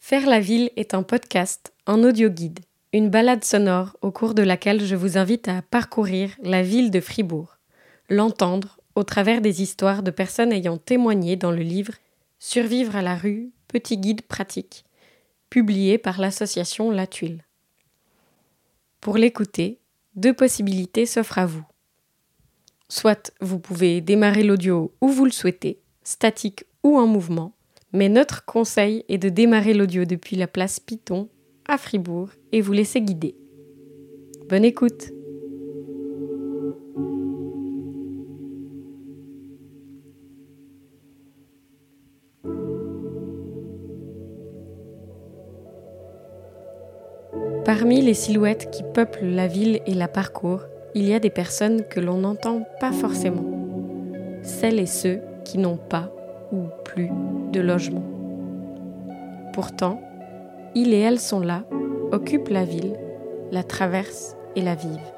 Faire 0.00 0.26
la 0.26 0.40
ville 0.40 0.70
est 0.76 0.94
un 0.94 1.02
podcast, 1.02 1.72
un 1.86 2.04
audio 2.04 2.30
guide, 2.30 2.60
une 2.92 3.10
balade 3.10 3.44
sonore 3.44 3.96
au 4.00 4.10
cours 4.10 4.32
de 4.32 4.42
laquelle 4.42 4.84
je 4.84 4.94
vous 4.94 5.18
invite 5.18 5.48
à 5.48 5.60
parcourir 5.60 6.30
la 6.40 6.62
ville 6.62 6.90
de 6.90 7.00
Fribourg, 7.00 7.58
l'entendre 8.08 8.78
au 8.94 9.02
travers 9.02 9.40
des 9.40 9.60
histoires 9.60 10.02
de 10.02 10.10
personnes 10.10 10.52
ayant 10.52 10.78
témoigné 10.78 11.36
dans 11.36 11.50
le 11.50 11.62
livre 11.62 11.94
Survivre 12.38 12.94
à 12.94 13.02
la 13.02 13.16
rue, 13.16 13.50
petit 13.66 13.98
guide 13.98 14.22
pratique, 14.22 14.84
publié 15.50 15.98
par 15.98 16.20
l'association 16.20 16.92
La 16.92 17.08
Tuile. 17.08 17.44
Pour 19.00 19.16
l'écouter, 19.16 19.80
deux 20.14 20.32
possibilités 20.32 21.06
s'offrent 21.06 21.38
à 21.38 21.46
vous. 21.46 21.66
Soit 22.88 23.32
vous 23.40 23.58
pouvez 23.58 24.00
démarrer 24.00 24.44
l'audio 24.44 24.94
où 25.00 25.08
vous 25.08 25.24
le 25.24 25.32
souhaitez, 25.32 25.80
statique 26.04 26.64
ou 26.84 26.96
en 26.96 27.08
mouvement, 27.08 27.57
mais 27.92 28.08
notre 28.08 28.44
conseil 28.44 29.04
est 29.08 29.18
de 29.18 29.28
démarrer 29.28 29.74
l'audio 29.74 30.04
depuis 30.04 30.36
la 30.36 30.46
place 30.46 30.80
Python 30.80 31.28
à 31.66 31.78
Fribourg 31.78 32.30
et 32.52 32.60
vous 32.60 32.72
laisser 32.72 33.00
guider. 33.00 33.34
Bonne 34.48 34.64
écoute 34.64 35.10
Parmi 47.64 48.00
les 48.00 48.14
silhouettes 48.14 48.70
qui 48.70 48.82
peuplent 48.94 49.26
la 49.26 49.46
ville 49.46 49.80
et 49.84 49.92
la 49.92 50.08
parcourent, 50.08 50.64
il 50.94 51.06
y 51.06 51.12
a 51.12 51.20
des 51.20 51.28
personnes 51.28 51.84
que 51.86 52.00
l'on 52.00 52.16
n'entend 52.16 52.66
pas 52.80 52.92
forcément. 52.92 53.44
Celles 54.42 54.80
et 54.80 54.86
ceux 54.86 55.20
qui 55.44 55.58
n'ont 55.58 55.76
pas 55.76 56.10
ou 56.52 56.64
plus 56.84 57.10
de 57.52 57.60
logement. 57.60 58.04
Pourtant, 59.52 60.00
ils 60.74 60.92
et 60.92 60.98
elles 60.98 61.18
sont 61.18 61.40
là, 61.40 61.64
occupent 62.12 62.48
la 62.48 62.64
ville, 62.64 62.96
la 63.50 63.62
traversent 63.62 64.36
et 64.56 64.62
la 64.62 64.74
vivent. 64.74 65.12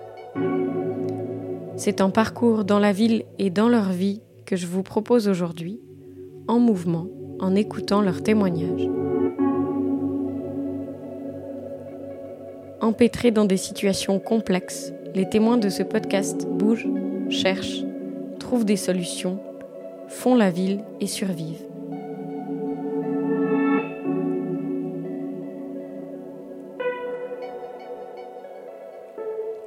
C'est 1.77 2.01
un 2.01 2.11
parcours 2.11 2.65
dans 2.65 2.79
la 2.79 2.93
ville 2.93 3.25
et 3.39 3.51
dans 3.51 3.69
leur 3.69 3.91
vie 3.91 4.21
que 4.47 4.57
je 4.57 4.67
vous 4.67 4.83
propose 4.83 5.29
aujourd'hui, 5.29 5.81
en 6.49 6.59
mouvement, 6.59 7.07
en 7.39 7.55
écoutant 7.55 8.03
leurs 8.03 8.23
témoignages. 8.23 8.89
Empêtrés 12.81 13.31
dans 13.31 13.45
des 13.45 13.57
situations 13.57 14.19
complexes, 14.19 14.93
les 15.15 15.29
témoins 15.29 15.59
de 15.59 15.69
ce 15.69 15.83
podcast 15.83 16.47
bougent, 16.47 16.89
cherchent, 17.29 17.85
trouvent 18.39 18.65
des 18.65 18.77
solutions, 18.77 19.39
font 20.11 20.35
la 20.35 20.51
ville 20.51 20.81
et 21.01 21.07
survivent. 21.07 21.65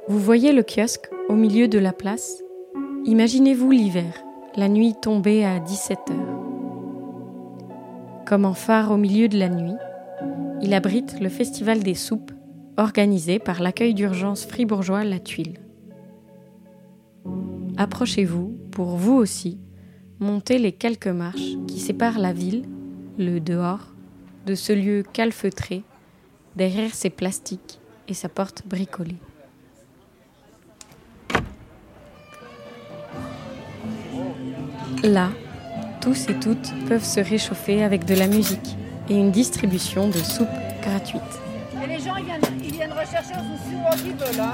Vous 0.06 0.18
voyez 0.18 0.52
le 0.52 0.62
kiosque 0.62 1.10
au 1.28 1.34
milieu 1.34 1.66
de 1.66 1.78
la 1.78 1.92
place? 1.92 2.42
Imaginez-vous 3.06 3.70
l'hiver, 3.70 4.22
la 4.54 4.68
nuit 4.68 4.94
tombée 5.00 5.44
à 5.44 5.58
17 5.58 5.98
heures. 6.10 6.44
Comme 8.26 8.44
un 8.44 8.54
phare 8.54 8.92
au 8.92 8.96
milieu 8.96 9.28
de 9.28 9.38
la 9.38 9.48
nuit, 9.48 9.76
il 10.62 10.74
abrite 10.74 11.20
le 11.20 11.28
Festival 11.28 11.82
des 11.82 11.94
soupes 11.94 12.30
organisé 12.76 13.38
par 13.38 13.62
l'accueil 13.62 13.94
d'urgence 13.94 14.44
fribourgeois 14.44 15.04
La 15.04 15.18
Tuile. 15.18 15.58
Approchez-vous, 17.76 18.56
pour 18.70 18.96
vous 18.96 19.14
aussi, 19.14 19.58
monter 20.24 20.58
les 20.58 20.72
quelques 20.72 21.06
marches 21.06 21.54
qui 21.68 21.78
séparent 21.78 22.18
la 22.18 22.32
ville, 22.32 22.64
le 23.18 23.38
dehors, 23.38 23.92
de 24.46 24.54
ce 24.54 24.72
lieu 24.72 25.04
calfeutré, 25.12 25.82
derrière 26.56 26.94
ses 26.94 27.10
plastiques 27.10 27.78
et 28.08 28.14
sa 28.14 28.28
porte 28.28 28.62
bricolée. 28.66 29.16
Là, 35.02 35.30
tous 36.00 36.28
et 36.30 36.34
toutes 36.40 36.72
peuvent 36.88 37.04
se 37.04 37.20
réchauffer 37.20 37.84
avec 37.84 38.06
de 38.06 38.14
la 38.14 38.26
musique 38.26 38.76
et 39.10 39.14
une 39.14 39.30
distribution 39.30 40.08
de 40.08 40.18
soupe 40.18 40.48
gratuite. 40.82 41.22
Et 41.82 41.86
les 41.86 41.98
gens, 41.98 42.16
ils 42.16 42.24
viennent, 42.24 42.40
ils 42.62 42.72
viennent 42.72 42.92
rechercher 42.92 43.34
souvent 43.34 43.90
qu'ils 44.02 44.14
veulent. 44.14 44.40
Hein. 44.40 44.52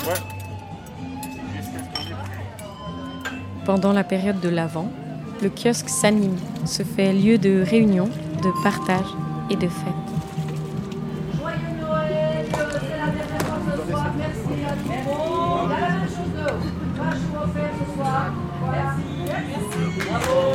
Pendant 3.64 3.92
la 3.92 4.02
période 4.02 4.40
de 4.40 4.48
l'Avent, 4.48 4.90
le 5.42 5.48
kiosque 5.48 5.88
s'anime, 5.88 6.36
se 6.66 6.82
fait 6.82 7.12
lieu 7.12 7.38
de 7.38 7.62
réunion, 7.62 8.08
de 8.42 8.62
partage 8.62 9.06
et 9.50 9.56
de 9.56 9.68
fête. 9.68 9.94
Bravo. 20.08 20.52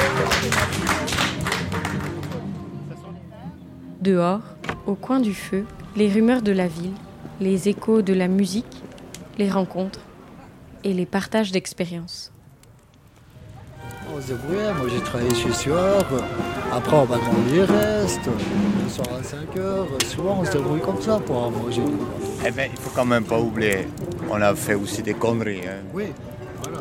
Dehors, 4.02 4.42
au 4.86 4.94
coin 4.94 5.20
du 5.20 5.34
feu, 5.34 5.66
les 5.96 6.12
rumeurs 6.12 6.44
de 6.44 6.52
la 6.52 6.68
ville, 6.68 6.94
les 7.42 7.70
échos 7.70 8.04
de 8.04 8.14
la 8.14 8.28
musique, 8.28 8.84
les 9.40 9.50
rencontres 9.50 10.02
et 10.84 10.94
les 10.94 11.08
partages 11.08 11.52
d'expériences. 11.52 12.35
On 14.18 14.22
se 14.22 14.28
débrouillait, 14.28 14.74
moi 14.74 14.88
j'ai 14.90 15.02
travaillé 15.02 15.36
chez 15.36 15.52
Suor, 15.52 16.06
après 16.74 16.96
on 16.96 17.04
va 17.04 17.18
demander 17.18 17.52
les 17.54 17.64
restes, 17.66 18.22
le 18.28 18.90
soir 18.90 19.08
à 19.20 19.24
5 19.24 19.58
heures, 19.58 19.88
souvent 20.06 20.38
on 20.40 20.46
se 20.46 20.52
débrouille 20.54 20.80
comme 20.80 21.02
ça 21.02 21.20
pour 21.20 21.52
manger. 21.52 21.82
Eh 22.48 22.52
bien, 22.52 22.68
il 22.72 22.80
faut 22.80 22.92
quand 22.96 23.04
même 23.06 23.26
pas 23.26 23.38
oublier, 23.40 23.88
on 24.30 24.42
a 24.42 24.56
fait 24.56 24.76
aussi 24.76 25.02
des 25.02 25.16
conneries. 25.16 25.62
hein. 25.68 25.84
Oui, 25.94 26.06
voilà. 26.64 26.80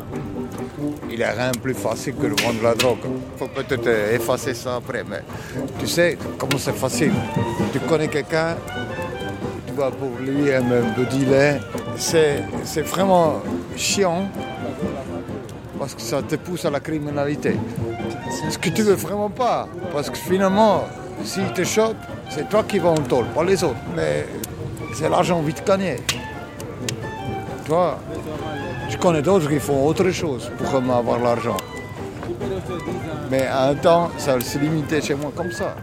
Il 1.09 1.17
n'y 1.17 1.23
a 1.23 1.31
rien 1.31 1.51
de 1.51 1.57
plus 1.57 1.73
facile 1.73 2.15
que 2.15 2.27
de 2.27 2.41
vendre 2.41 2.59
de 2.59 2.63
la 2.63 2.73
drogue. 2.75 2.99
Il 3.03 3.37
faut 3.39 3.47
peut-être 3.49 3.87
euh, 3.87 4.15
effacer 4.15 4.53
ça 4.53 4.75
après, 4.77 5.03
mais 5.09 5.21
tu 5.79 5.87
sais 5.87 6.17
comment 6.37 6.57
c'est 6.57 6.75
facile. 6.75 7.11
Tu 7.73 7.79
connais 7.81 8.07
quelqu'un, 8.07 8.55
tu 9.67 9.73
vas 9.73 9.91
pour 9.91 10.11
lui 10.21 10.53
un 10.53 10.61
peu 10.95 11.03
dealer. 11.05 11.59
C'est 11.97 12.41
vraiment 12.83 13.41
chiant 13.75 14.29
parce 15.77 15.95
que 15.95 16.01
ça 16.01 16.21
te 16.21 16.35
pousse 16.35 16.65
à 16.65 16.69
la 16.69 16.79
criminalité. 16.79 17.57
Ce 18.49 18.57
que 18.57 18.69
tu 18.69 18.81
veux 18.81 18.93
vraiment 18.93 19.29
pas, 19.29 19.67
parce 19.91 20.09
que 20.09 20.17
finalement, 20.17 20.83
s'il 21.23 21.51
te 21.53 21.63
chope, 21.63 21.97
c'est 22.29 22.49
toi 22.49 22.63
qui 22.63 22.79
vas 22.79 22.89
en 22.89 22.95
tôle, 22.95 23.25
pas 23.27 23.43
les 23.43 23.63
autres. 23.63 23.75
Mais 23.95 24.27
c'est 24.93 25.09
l'argent 25.09 25.41
vite 25.41 25.63
gagné. 25.65 25.97
Tu 27.63 27.69
vois 27.69 27.97
je 28.89 28.97
connais 28.97 29.21
d'autres 29.21 29.49
qui 29.49 29.59
font 29.59 29.85
autre 29.85 30.09
chose 30.11 30.51
pour 30.57 30.75
avoir 30.75 31.19
l'argent. 31.19 31.57
Mais 33.31 33.45
à 33.45 33.69
un 33.69 33.75
temps, 33.75 34.11
ça 34.17 34.39
se 34.39 34.57
limitait 34.59 35.01
chez 35.01 35.15
moi 35.15 35.31
comme 35.35 35.51
ça. 35.51 35.75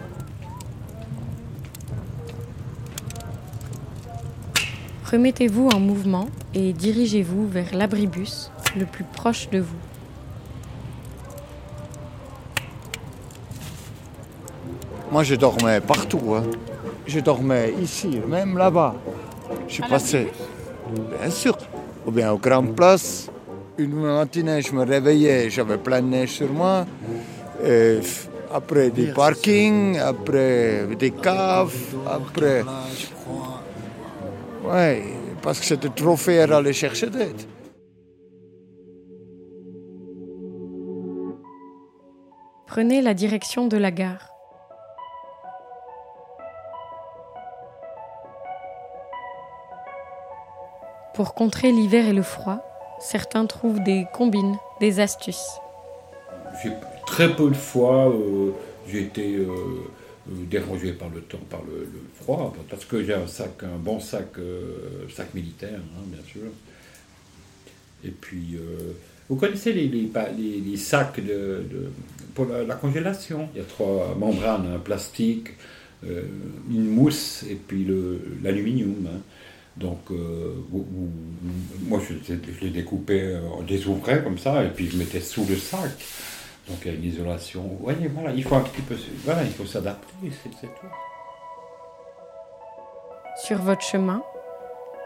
Remettez-vous 5.11 5.69
en 5.69 5.79
mouvement 5.79 6.27
et 6.53 6.73
dirigez-vous 6.73 7.47
vers 7.47 7.73
l'abribus 7.73 8.49
le 8.77 8.85
plus 8.85 9.03
proche 9.03 9.49
de 9.49 9.59
vous. 9.59 9.75
Moi, 15.11 15.23
je 15.23 15.35
dormais 15.35 15.79
partout. 15.79 16.33
hein. 16.35 16.43
Je 17.05 17.19
dormais 17.19 17.73
ici, 17.81 18.19
même 18.27 18.57
là-bas. 18.57 18.95
Je 19.67 19.73
suis 19.75 19.83
passé, 19.83 20.31
bien 21.19 21.29
sûr, 21.29 21.57
ou 22.05 22.11
bien 22.11 22.31
aux 22.31 22.37
grandes 22.37 22.75
places. 22.75 23.29
Une 23.77 23.93
matinée, 23.93 24.61
je 24.61 24.71
me 24.73 24.83
réveillais, 24.83 25.49
j'avais 25.49 25.77
plein 25.77 26.01
de 26.01 26.07
neige 26.07 26.29
sur 26.29 26.51
moi. 26.51 26.85
Et 27.63 27.99
après 28.53 28.89
des 28.89 29.07
parkings, 29.07 29.97
après 29.99 30.87
des 30.97 31.11
caves, 31.11 31.75
après. 32.07 32.63
Ouais, 34.63 35.03
parce 35.41 35.59
que 35.59 35.65
c'était 35.65 35.89
trop 35.89 36.15
faire 36.15 36.53
aller 36.53 36.73
chercher 36.73 37.09
d'aide. 37.09 37.41
Prenez 42.73 43.03
la 43.03 43.13
direction 43.13 43.67
de 43.67 43.77
la 43.77 43.91
gare. 43.91 44.33
Pour 51.13 51.35
contrer 51.35 51.71
l'hiver 51.71 52.07
et 52.07 52.13
le 52.13 52.23
froid, 52.23 52.65
certains 52.99 53.45
trouvent 53.45 53.83
des 53.83 54.07
combines, 54.11 54.57
des 54.79 54.99
astuces. 54.99 55.59
Très 57.05 57.35
peu 57.35 57.49
de 57.49 57.53
fois 57.53 58.09
euh, 58.09 58.53
j'ai 58.87 59.03
été 59.03 59.35
euh, 59.35 59.45
euh, 59.45 60.45
dérangé 60.49 60.93
par 60.93 61.09
le 61.09 61.21
temps, 61.21 61.45
par 61.51 61.61
le, 61.61 61.87
froid, 62.15 62.55
parce 62.71 62.85
que 62.85 63.03
j'ai 63.03 63.13
un 63.13 63.27
sac, 63.27 63.51
un 63.61 63.77
bon 63.77 63.99
sac, 63.99 64.29
sac 65.15 65.31
militaire, 65.35 65.79
hein, 65.79 66.03
bien 66.07 66.23
sûr. 66.25 66.49
Et 68.03 68.09
puis, 68.09 68.57
vous 69.29 69.35
connaissez 69.35 69.73
les, 69.73 69.87
les, 69.87 70.03
pa- 70.07 70.29
les- 70.29 70.59
les 70.59 70.77
sacs 70.77 71.19
de, 71.19 71.63
de- 71.71 71.91
pour 72.35 72.45
la, 72.45 72.63
la 72.63 72.75
congélation? 72.75 73.49
Il 73.53 73.59
y 73.59 73.61
a 73.61 73.65
trois 73.65 74.15
membranes, 74.17 74.67
un 74.75 74.79
plastique, 74.79 75.49
euh, 76.05 76.23
une 76.69 76.87
mousse 76.89 77.43
et 77.49 77.55
puis 77.55 77.87
l'aluminium. 78.43 79.07
hein. 79.07 79.19
Donc, 79.75 80.11
euh, 80.11 80.53
moi, 81.87 81.99
je, 82.07 82.13
je 82.33 82.61
les 82.61 82.69
découpais, 82.69 83.21
euh, 83.23 83.39
je 83.67 83.73
les 83.73 83.87
ouvrais 83.87 84.23
comme 84.23 84.37
ça, 84.37 84.63
et 84.63 84.69
puis 84.69 84.87
je 84.87 84.97
mettais 84.97 85.19
sous 85.21 85.45
le 85.49 85.55
sac. 85.55 85.89
Donc, 86.69 86.77
il 86.85 86.91
y 86.91 86.95
a 86.95 86.97
une 86.97 87.03
isolation. 87.05 87.61
Vous 87.63 87.79
voyez, 87.81 88.07
voilà, 88.07 88.31
il 88.35 88.43
faut 88.43 88.55
un 88.55 88.61
petit 88.61 88.81
peu, 88.83 88.95
voilà, 89.25 89.43
il 89.43 89.49
faut 89.51 89.65
s'adapter, 89.65 90.13
c'est 90.21 90.51
c'est 90.61 90.67
tout. 90.67 90.87
Sur 93.45 93.57
votre 93.63 93.81
chemin, 93.81 94.21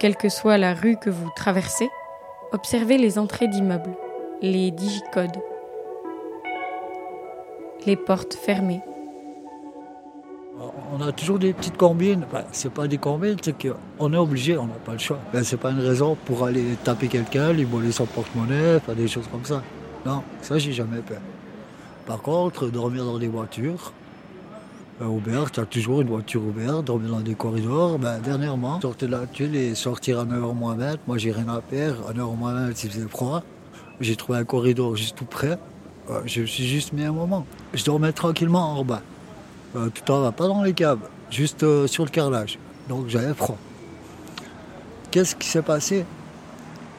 quelle 0.01 0.17
que 0.17 0.27
soit 0.29 0.57
la 0.57 0.73
rue 0.73 0.97
que 0.97 1.09
vous 1.09 1.29
traversez, 1.35 1.87
observez 2.51 2.97
les 2.97 3.17
entrées 3.17 3.47
d'immeubles, 3.47 3.95
les 4.41 4.71
digicodes, 4.71 5.37
les 7.85 7.95
portes 7.95 8.35
fermées. 8.35 8.81
On 10.93 11.01
a 11.01 11.11
toujours 11.11 11.39
des 11.39 11.53
petites 11.53 11.77
combines. 11.77 12.23
Enfin, 12.27 12.43
c'est 12.51 12.71
pas 12.71 12.87
des 12.87 12.97
combines, 12.97 13.37
c'est 13.41 13.55
qu'on 13.57 14.13
est 14.13 14.17
obligé, 14.17 14.57
on 14.57 14.65
n'a 14.65 14.73
pas 14.73 14.93
le 14.93 14.97
choix. 14.97 15.19
Ben, 15.33 15.43
c'est 15.43 15.57
pas 15.57 15.71
une 15.71 15.79
raison 15.79 16.17
pour 16.25 16.45
aller 16.45 16.63
taper 16.83 17.07
quelqu'un, 17.07 17.53
lui 17.53 17.63
voler 17.63 17.91
son 17.91 18.05
porte-monnaie, 18.05 18.79
faire 18.79 18.95
des 18.95 19.07
choses 19.07 19.27
comme 19.31 19.45
ça. 19.45 19.61
Non, 20.05 20.23
ça 20.41 20.57
j'ai 20.57 20.73
jamais 20.73 21.01
fait. 21.07 21.19
Par 22.05 22.21
contre, 22.21 22.67
dormir 22.67 23.05
dans 23.05 23.19
des 23.19 23.27
voitures, 23.27 23.91
ben, 24.99 25.07
ouvert, 25.07 25.51
tu 25.51 25.59
as 25.59 25.65
toujours 25.65 26.01
une 26.01 26.07
voiture 26.07 26.41
ouverte, 26.43 26.85
dormir 26.85 27.11
dans 27.11 27.19
des 27.19 27.35
corridors. 27.35 27.99
Ben, 27.99 28.19
dernièrement, 28.19 28.81
sortir 28.81 29.09
de 29.09 29.13
la 29.13 29.27
tuile 29.27 29.55
et 29.55 29.75
sortir 29.75 30.19
à 30.19 30.25
9h 30.25 30.55
moins 30.55 30.75
20, 30.75 30.97
moi 31.07 31.17
j'ai 31.17 31.31
rien 31.31 31.47
à 31.49 31.61
faire. 31.61 31.95
À 32.09 32.13
9h 32.13 32.35
moins 32.35 32.53
20, 32.53 32.75
s'il 32.75 32.91
faisait 32.91 33.07
froid, 33.07 33.43
j'ai 33.99 34.15
trouvé 34.15 34.37
un 34.39 34.45
corridor 34.45 34.95
juste 34.95 35.17
tout 35.17 35.25
près. 35.25 35.57
Euh, 36.09 36.21
Je 36.25 36.41
me 36.41 36.45
suis 36.45 36.67
juste 36.67 36.93
mis 36.93 37.03
un 37.03 37.11
moment. 37.11 37.45
Je 37.73 37.83
dormais 37.83 38.11
tranquillement 38.11 38.79
en 38.79 38.83
bas. 38.83 39.01
Euh, 39.75 39.89
tout 39.89 40.09
en 40.11 40.21
bas, 40.21 40.31
pas 40.31 40.47
dans 40.47 40.63
les 40.63 40.73
caves, 40.73 40.99
juste 41.29 41.63
euh, 41.63 41.87
sur 41.87 42.05
le 42.05 42.09
carrelage. 42.09 42.57
Donc 42.89 43.07
j'avais 43.07 43.33
froid. 43.33 43.57
Qu'est-ce 45.11 45.35
qui 45.35 45.47
s'est 45.47 45.61
passé? 45.61 46.05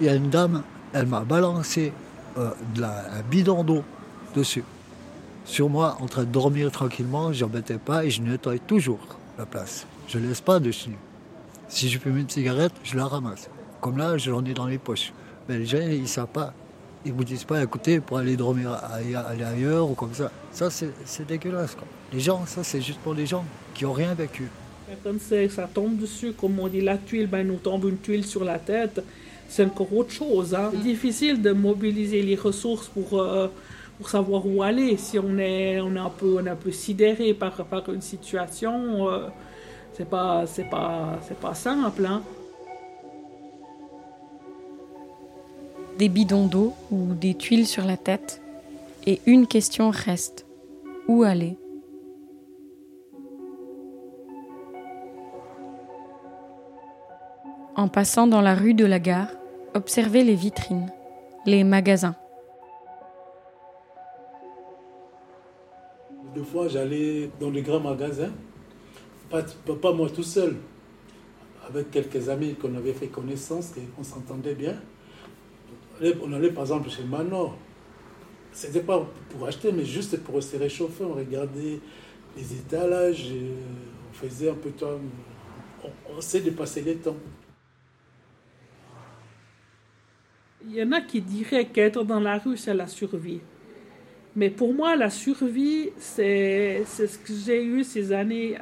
Il 0.00 0.06
y 0.06 0.10
a 0.10 0.14
une 0.14 0.30
dame, 0.30 0.62
elle 0.92 1.06
m'a 1.06 1.20
balancé 1.20 1.92
un 2.36 3.22
bidon 3.28 3.64
d'eau 3.64 3.82
dessus. 4.36 4.62
Sur 5.44 5.68
moi, 5.68 5.96
en 6.00 6.06
train 6.06 6.22
de 6.22 6.28
dormir 6.28 6.70
tranquillement, 6.70 7.32
je 7.32 7.44
n'embêtais 7.44 7.78
pas 7.78 8.04
et 8.04 8.10
je 8.10 8.22
nettoie 8.22 8.58
toujours 8.58 9.00
la 9.38 9.46
place. 9.46 9.86
Je 10.06 10.18
ne 10.18 10.28
laisse 10.28 10.40
pas 10.40 10.60
dessus. 10.60 10.96
Si 11.68 11.88
je 11.88 11.98
fume 11.98 12.16
une 12.18 12.28
cigarette, 12.28 12.72
je 12.84 12.96
la 12.96 13.06
ramasse. 13.06 13.50
Comme 13.80 13.98
là, 13.98 14.18
je 14.18 14.30
l'en 14.30 14.44
ai 14.44 14.54
dans 14.54 14.66
les 14.66 14.78
poches. 14.78 15.12
Mais 15.48 15.58
les 15.58 15.66
gens, 15.66 15.78
ils 15.78 16.02
ne 16.02 16.06
savent 16.06 16.28
pas. 16.28 16.52
Ils 17.04 17.12
vous 17.12 17.24
disent 17.24 17.44
pas, 17.44 17.62
écoutez, 17.62 18.00
pour 18.00 18.18
aller 18.18 18.36
dormir 18.36 18.72
aille- 18.92 19.14
aller 19.14 19.44
ailleurs 19.44 19.90
ou 19.90 19.94
comme 19.94 20.12
ça. 20.14 20.30
Ça, 20.52 20.68
c'est 20.70 20.90
c'est 21.04 21.26
dégueulasse. 21.26 21.74
Quoi. 21.74 21.86
Les 22.12 22.20
gens, 22.20 22.44
ça, 22.46 22.62
c'est 22.64 22.80
juste 22.80 22.98
pour 23.00 23.14
les 23.14 23.26
gens 23.26 23.44
qui 23.74 23.84
n'ont 23.84 23.92
rien 23.92 24.14
vécu. 24.14 24.48
C'est- 25.20 25.48
ça 25.48 25.68
tombe 25.72 25.96
dessus, 25.98 26.32
comme 26.32 26.58
on 26.58 26.66
dit 26.68 26.80
la 26.80 26.96
tuile, 26.96 27.26
ben 27.28 27.46
nous 27.46 27.56
tombe 27.58 27.84
une 27.84 27.98
tuile 27.98 28.24
sur 28.24 28.42
la 28.42 28.58
tête, 28.58 29.02
c'est 29.48 29.64
encore 29.64 29.92
autre 29.94 30.10
chose. 30.12 30.54
Hein. 30.54 30.70
C'est 30.72 30.82
difficile 30.82 31.40
de 31.42 31.52
mobiliser 31.52 32.22
les 32.22 32.36
ressources 32.36 32.88
pour, 32.88 33.20
euh, 33.20 33.48
pour 33.98 34.08
savoir 34.08 34.46
où 34.46 34.62
aller. 34.62 34.96
Si 34.96 35.18
on 35.18 35.38
est, 35.38 35.80
on 35.80 35.94
est, 35.94 35.98
un, 35.98 36.08
peu, 36.10 36.38
on 36.40 36.46
est 36.46 36.50
un 36.50 36.56
peu 36.56 36.72
sidéré 36.72 37.34
par, 37.34 37.52
par 37.66 37.88
une 37.92 38.00
situation, 38.00 39.08
euh, 39.10 39.28
c'est 39.94 40.08
pas, 40.08 40.44
c'est 40.46 40.68
pas, 40.68 41.18
c'est 41.26 41.38
pas 41.38 41.54
simple. 41.54 42.04
Hein. 42.06 42.22
Des 45.98 46.08
bidons 46.08 46.46
d'eau 46.46 46.74
ou 46.92 47.12
des 47.14 47.34
tuiles 47.34 47.66
sur 47.66 47.84
la 47.84 47.96
tête, 47.96 48.40
et 49.06 49.20
une 49.26 49.46
question 49.46 49.90
reste. 49.90 50.46
Où 51.08 51.24
aller? 51.24 51.56
En 57.74 57.88
passant 57.88 58.26
dans 58.26 58.40
la 58.40 58.54
rue 58.54 58.74
de 58.74 58.84
la 58.84 58.98
gare, 58.98 59.28
observez 59.74 60.22
les 60.22 60.34
vitrines, 60.34 60.90
les 61.46 61.64
magasins. 61.64 62.16
Deux 66.34 66.42
fois, 66.44 66.68
j'allais 66.68 67.30
dans 67.40 67.50
les 67.50 67.62
grands 67.62 67.80
magasins, 67.80 68.32
pas, 69.30 69.42
pas- 69.82 69.92
moi 69.92 70.08
tout 70.10 70.22
seul, 70.22 70.56
avec 71.68 71.90
quelques 71.90 72.28
amis 72.28 72.54
qu'on 72.54 72.74
avait 72.76 72.92
fait 72.92 73.08
connaissance 73.08 73.72
et 73.76 73.82
on 73.98 74.04
s'entendait 74.04 74.54
bien. 74.54 74.74
On 76.00 76.32
allait, 76.32 76.52
par 76.52 76.64
exemple 76.64 76.88
chez 76.90 77.02
Manor. 77.04 77.56
C'était 78.52 78.80
pas 78.80 79.06
pour 79.30 79.46
acheter, 79.46 79.72
mais 79.72 79.84
juste 79.84 80.22
pour 80.22 80.42
se 80.42 80.56
réchauffer. 80.56 81.04
On 81.04 81.14
regardait 81.14 81.80
les 82.36 82.54
étalages, 82.54 83.26
on 84.10 84.12
faisait 84.14 84.50
un 84.50 84.54
peu 84.54 84.70
de 84.70 84.76
temps. 84.76 85.00
On, 85.84 86.16
on 86.16 86.20
sait 86.20 86.40
dépasser 86.40 86.82
les 86.82 86.96
temps. 86.96 87.16
Il 90.64 90.74
y 90.74 90.82
en 90.82 90.92
a 90.92 91.00
qui 91.00 91.20
diraient 91.20 91.66
qu'être 91.66 92.04
dans 92.04 92.20
la 92.20 92.38
rue, 92.38 92.56
c'est 92.56 92.74
la 92.74 92.86
survie. 92.86 93.40
Mais 94.36 94.50
pour 94.50 94.74
moi, 94.74 94.96
la 94.96 95.10
survie, 95.10 95.90
c'est 95.96 96.84
ce 96.84 97.18
que 97.18 97.32
j'ai 97.32 97.64
eu 97.64 97.82
ces 97.84 98.12
années 98.12 98.56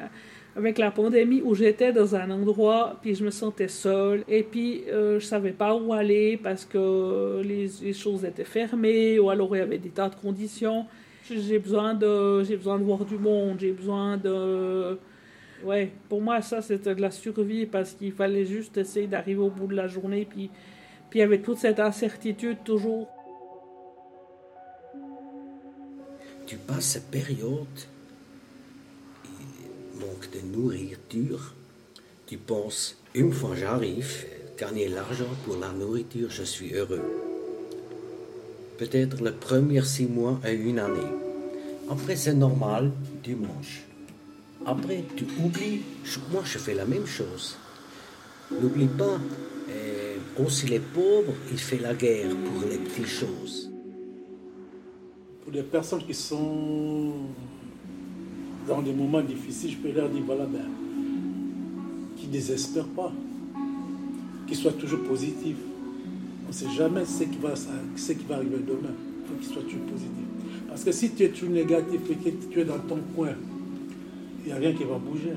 avec 0.56 0.78
la 0.78 0.90
pandémie 0.90 1.42
où 1.42 1.54
j'étais 1.54 1.92
dans 1.92 2.16
un 2.16 2.30
endroit, 2.30 2.98
puis 3.02 3.14
je 3.14 3.24
me 3.24 3.30
sentais 3.30 3.68
seule, 3.68 4.24
et 4.26 4.42
puis 4.42 4.84
euh, 4.88 5.20
je 5.20 5.26
savais 5.26 5.52
pas 5.52 5.74
où 5.74 5.92
aller 5.92 6.38
parce 6.42 6.64
que 6.64 7.42
les, 7.44 7.68
les 7.82 7.92
choses 7.92 8.24
étaient 8.24 8.44
fermées, 8.44 9.18
ou 9.18 9.28
alors 9.28 9.54
il 9.54 9.58
y 9.58 9.62
avait 9.62 9.78
des 9.78 9.90
tas 9.90 10.08
de 10.08 10.16
conditions. 10.16 10.86
J'ai 11.30 11.58
besoin 11.58 11.94
de, 11.94 12.42
j'ai 12.44 12.56
besoin 12.56 12.78
de 12.78 12.84
voir 12.84 13.04
du 13.04 13.18
monde, 13.18 13.58
j'ai 13.60 13.72
besoin 13.72 14.16
de... 14.16 14.98
Ouais, 15.64 15.90
pour 16.08 16.22
moi, 16.22 16.40
ça, 16.40 16.62
c'était 16.62 16.94
de 16.94 17.00
la 17.00 17.10
survie 17.10 17.66
parce 17.66 17.92
qu'il 17.92 18.12
fallait 18.12 18.44
juste 18.44 18.76
essayer 18.76 19.06
d'arriver 19.06 19.40
au 19.40 19.50
bout 19.50 19.66
de 19.66 19.74
la 19.74 19.88
journée, 19.88 20.26
puis 20.28 20.50
puis 21.08 21.20
il 21.20 21.22
y 21.22 21.24
avait 21.24 21.40
toute 21.40 21.58
cette 21.58 21.78
incertitude 21.78 22.58
toujours. 22.64 23.08
Tu 26.46 26.56
passes 26.56 26.84
cette 26.84 27.10
période, 27.10 27.66
il 29.96 30.06
manque 30.06 30.31
de 30.32 30.56
nourriture, 30.56 31.54
tu 32.26 32.37
penses, 32.37 32.96
une 33.14 33.32
fois 33.32 33.54
j'arrive, 33.54 34.26
gagner 34.58 34.88
l'argent 34.88 35.28
pour 35.44 35.56
la 35.56 35.72
nourriture, 35.72 36.31
je 36.31 36.43
suis 36.43 36.75
heureux. 36.75 37.02
Peut-être 38.78 39.22
les 39.22 39.32
premiers 39.32 39.82
six 39.82 40.06
mois 40.06 40.40
à 40.43 40.50
une 40.50 40.78
année. 40.78 41.12
Après, 41.88 42.16
c'est 42.16 42.34
normal, 42.34 42.90
manges. 43.28 43.84
Après, 44.64 45.04
tu 45.16 45.25
oublies, 45.38 45.82
moi 46.32 46.42
je 46.44 46.58
fais 46.58 46.75
la 46.75 46.84
même 46.84 47.06
chose. 47.06 47.56
N'oublie 48.50 48.87
pas, 48.87 49.18
euh, 49.70 50.16
aussi 50.38 50.66
les 50.66 50.80
pauvres, 50.80 51.35
ils 51.50 51.59
font 51.59 51.78
la 51.80 51.94
guerre 51.94 52.30
pour 52.30 52.68
les 52.68 52.78
petites 52.78 53.06
choses. 53.06 53.70
Pour 55.42 55.52
les 55.52 55.62
personnes 55.62 56.04
qui 56.04 56.14
sont 56.14 57.12
dans 58.66 58.82
des 58.82 58.92
moments 58.92 59.20
difficiles, 59.20 59.70
je 59.73 59.76
peux 59.76 59.94
leur 59.94 60.08
dire, 60.08 60.23
voilà, 60.26 60.44
ben, 60.44 60.68
qu'ils 62.16 62.28
ne 62.28 62.32
désespèrent 62.32 62.88
pas, 62.88 63.12
qu'ils 64.46 64.56
soient 64.56 64.73
toujours 64.73 65.02
positifs. 65.04 65.56
On 66.44 66.49
ne 66.49 66.52
sait 66.52 66.70
jamais 66.76 67.04
ce 67.04 67.25
qui 67.25 67.38
va, 67.38 67.54
arriver 68.35 68.58
demain. 68.58 68.94
Il 69.23 69.28
faut 69.28 69.35
qu'ils 69.40 69.52
soient 69.52 69.62
toujours 69.62 69.87
positifs. 69.87 70.12
Parce 70.68 70.85
que 70.85 70.92
si 70.92 71.11
tu 71.11 71.25
es 71.25 71.28
toujours 71.28 71.50
négatif 71.50 72.00
et 72.11 72.14
que 72.14 72.30
tu 72.50 72.61
es 72.61 72.64
dans 72.64 72.78
ton 72.78 72.99
coin, 73.14 73.30
il 74.44 74.46
n'y 74.46 74.52
a 74.52 74.56
rien 74.56 74.73
qui 74.73 74.85
va 74.85 74.99
bouger. 74.99 75.32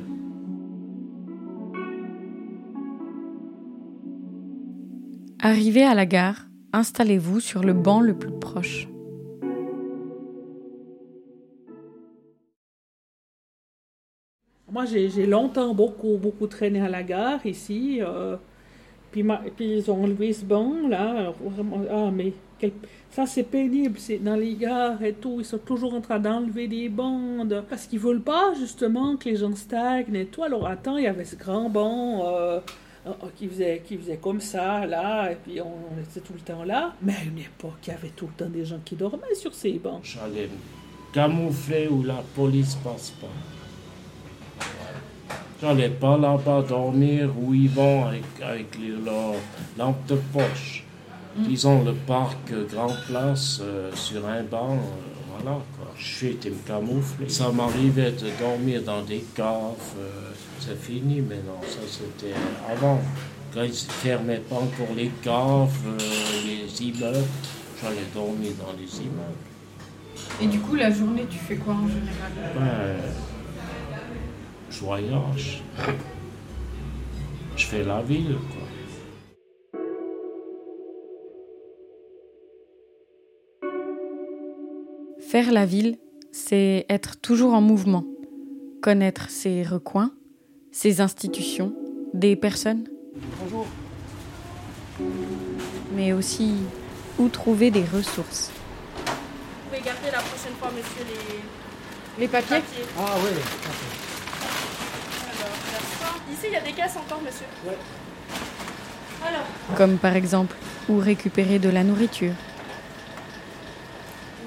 Arrivé 5.41 5.83
à 5.83 5.95
la 5.95 6.05
gare, 6.05 6.47
installez-vous 6.73 7.39
sur 7.39 7.63
le 7.63 7.73
banc 7.73 8.01
le 8.01 8.13
plus 8.13 8.31
proche. 8.39 8.87
Moi, 14.79 14.85
j'ai 14.85 15.25
longtemps 15.25 15.73
beaucoup, 15.73 16.15
beaucoup 16.15 16.47
traîné 16.47 16.79
à 16.79 16.87
la 16.87 17.03
gare 17.03 17.45
ici. 17.45 17.99
euh, 18.01 18.37
puis, 19.11 19.25
ils 19.59 19.91
ont 19.91 20.03
enlevé 20.03 20.31
ce 20.31 20.45
banc 20.45 20.73
là. 20.87 21.33
Ah, 21.91 22.09
mais 22.13 22.31
ça, 23.11 23.25
c'est 23.25 23.43
pénible. 23.43 23.99
C'est 23.99 24.19
dans 24.19 24.37
les 24.37 24.53
gares 24.55 25.03
et 25.03 25.11
tout. 25.11 25.35
Ils 25.39 25.45
sont 25.45 25.57
toujours 25.57 25.93
en 25.95 25.99
train 25.99 26.17
d'enlever 26.17 26.69
des 26.69 26.87
bandes. 26.87 27.65
Parce 27.69 27.87
qu'ils 27.87 27.99
veulent 27.99 28.21
pas, 28.21 28.53
justement, 28.57 29.17
que 29.17 29.27
les 29.27 29.35
gens 29.35 29.53
stagnent 29.53 30.15
et 30.15 30.27
tout. 30.27 30.43
Alors, 30.43 30.65
attends, 30.65 30.95
il 30.95 31.03
y 31.03 31.07
avait 31.07 31.25
ce 31.25 31.35
grand 31.35 31.69
banc. 31.69 32.23
euh, 32.25 32.61
euh, 33.07 33.11
qui 33.35 33.47
faisait, 33.49 33.81
qui 33.85 33.97
faisait 33.97 34.17
comme 34.17 34.39
ça, 34.39 34.85
là, 34.85 35.31
et 35.31 35.35
puis 35.35 35.59
on, 35.61 35.65
on 35.67 36.01
était 36.01 36.19
tout 36.21 36.33
le 36.33 36.39
temps 36.41 36.63
là. 36.63 36.93
Mais 37.01 37.13
à 37.13 37.23
une 37.23 37.39
époque, 37.39 37.79
il 37.87 37.89
y 37.89 37.93
avait 37.93 38.09
tout 38.15 38.27
le 38.27 38.33
temps 38.45 38.49
des 38.49 38.63
gens 38.65 38.79
qui 38.85 38.95
dormaient 38.95 39.35
sur 39.35 39.53
ces 39.53 39.73
bancs. 39.73 40.01
J'allais 40.03 40.49
camoufler 41.13 41.87
où 41.89 42.03
la 42.03 42.21
police 42.35 42.75
passe 42.75 43.11
pas. 43.11 43.27
J'allais 45.61 45.89
pas 45.89 46.17
là-bas 46.17 46.63
dormir 46.67 47.29
où 47.37 47.53
ils 47.53 47.69
vont 47.69 48.05
avec, 48.05 48.23
avec 48.41 48.77
les, 48.79 48.89
leurs 49.03 49.35
lampes 49.77 50.05
de 50.07 50.15
poche. 50.31 50.83
Disons 51.35 51.83
le 51.83 51.93
parc 51.93 52.37
euh, 52.51 52.65
Grand 52.71 52.93
Place 53.07 53.59
euh, 53.61 53.91
sur 53.93 54.25
un 54.27 54.43
banc. 54.43 54.73
euh, 54.73 55.41
voilà, 55.41 55.57
quoi. 55.77 55.87
Je 55.97 56.05
suis 56.15 56.27
été 56.27 56.49
me 56.49 56.55
camoufler. 56.65 57.29
Ça 57.29 57.51
m'arrivait 57.51 58.11
de 58.11 58.29
dormir 58.39 58.81
dans 58.83 59.01
des 59.01 59.23
caves. 59.35 59.93
euh, 59.99 60.31
c'est 60.59 60.79
fini 60.81 61.21
maintenant. 61.21 61.61
Ça, 61.67 61.79
c'était 61.87 62.33
avant. 62.69 62.99
Quand 63.53 63.63
ils 63.63 63.69
ne 63.69 63.73
fermaient 63.73 64.37
pas 64.49 64.55
encore 64.55 64.93
les 64.95 65.11
caves, 65.21 65.69
euh, 65.87 65.97
les 66.45 66.81
immeubles, 66.83 67.25
j'allais 67.81 68.07
dormir 68.13 68.51
dans 68.59 68.73
les 68.79 68.97
immeubles. 68.97 69.43
Et 70.41 70.47
du 70.47 70.59
coup, 70.59 70.75
la 70.75 70.91
journée, 70.91 71.25
tu 71.29 71.37
fais 71.37 71.55
quoi 71.55 71.73
en 71.73 71.87
général? 71.87 72.31
Ben, 72.55 72.95
je 74.79 74.85
voyage. 74.85 75.61
Je 77.57 77.65
fais 77.65 77.83
la 77.83 78.01
ville, 78.01 78.37
quoi. 78.51 78.61
Faire 85.19 85.51
la 85.51 85.65
ville, 85.65 85.97
c'est 86.31 86.85
être 86.89 87.19
toujours 87.19 87.53
en 87.53 87.61
mouvement, 87.61 88.05
connaître 88.81 89.29
ses 89.29 89.63
recoins, 89.63 90.11
ses 90.71 91.01
institutions, 91.01 91.75
des 92.13 92.35
personnes. 92.35 92.87
Bonjour. 93.41 93.67
Mais 95.93 96.13
aussi 96.13 96.53
où 97.19 97.27
trouver 97.27 97.69
des 97.69 97.83
ressources. 97.83 98.49
Vous 99.05 99.69
pouvez 99.69 99.81
garder 99.85 100.09
la 100.11 100.19
prochaine 100.19 100.53
fois, 100.59 100.71
monsieur, 100.71 101.05
les 102.17 102.21
Les 102.21 102.27
papiers 102.27 102.61
papiers. 102.61 102.85
Ah 102.97 103.15
oui. 103.23 104.08
Ici, 106.31 106.45
il 106.47 106.53
y 106.53 106.55
a 106.55 106.61
des 106.61 106.71
caisses 106.71 106.95
encore, 106.97 107.21
monsieur. 107.21 107.45
Alors, 109.25 109.41
Comme 109.75 109.97
par 109.97 110.15
exemple 110.15 110.55
où 110.87 110.97
récupérer 110.99 111.59
de 111.59 111.69
la 111.69 111.83
nourriture, 111.83 112.33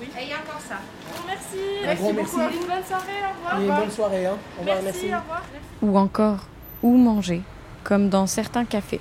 oui. 0.01 0.09
Et 0.19 0.23
il 0.25 0.29
y 0.31 0.33
a 0.33 0.37
encore 0.37 0.61
ça. 0.61 0.77
Bon, 1.09 1.21
merci. 1.27 1.59
Merci. 1.85 2.13
beaucoup. 2.13 2.41
Une 2.41 2.67
bonne 2.67 2.85
soirée. 2.85 3.21
Au 3.25 3.59
revoir. 3.61 3.81
bonne 3.81 3.91
soirée. 3.91 4.27
Hein. 4.27 4.37
Au 4.57 4.61
revoir, 4.61 4.79
merci, 4.83 5.07
au 5.07 5.19
revoir. 5.19 5.43
ou 5.83 5.99
encore 5.99 6.39
où 6.83 6.97
manger, 6.97 7.43
comme 7.85 8.09
dans 8.09 8.27
certains 8.27 8.65
cafés. 8.65 9.01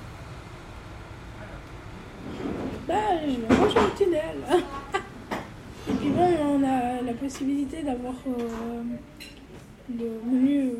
Bah, 2.86 2.94
je 3.26 3.54
vais 3.54 3.60
manger 3.60 3.78
au 3.78 3.96
tunnel. 3.96 4.36
Et 5.90 5.94
puis 5.94 6.10
bon, 6.10 6.28
on 6.42 6.62
a 6.62 7.02
la 7.02 7.12
possibilité 7.14 7.82
d'avoir 7.82 8.14
euh, 8.28 8.82
le 9.88 10.30
menu 10.30 10.60
euh, 10.60 10.74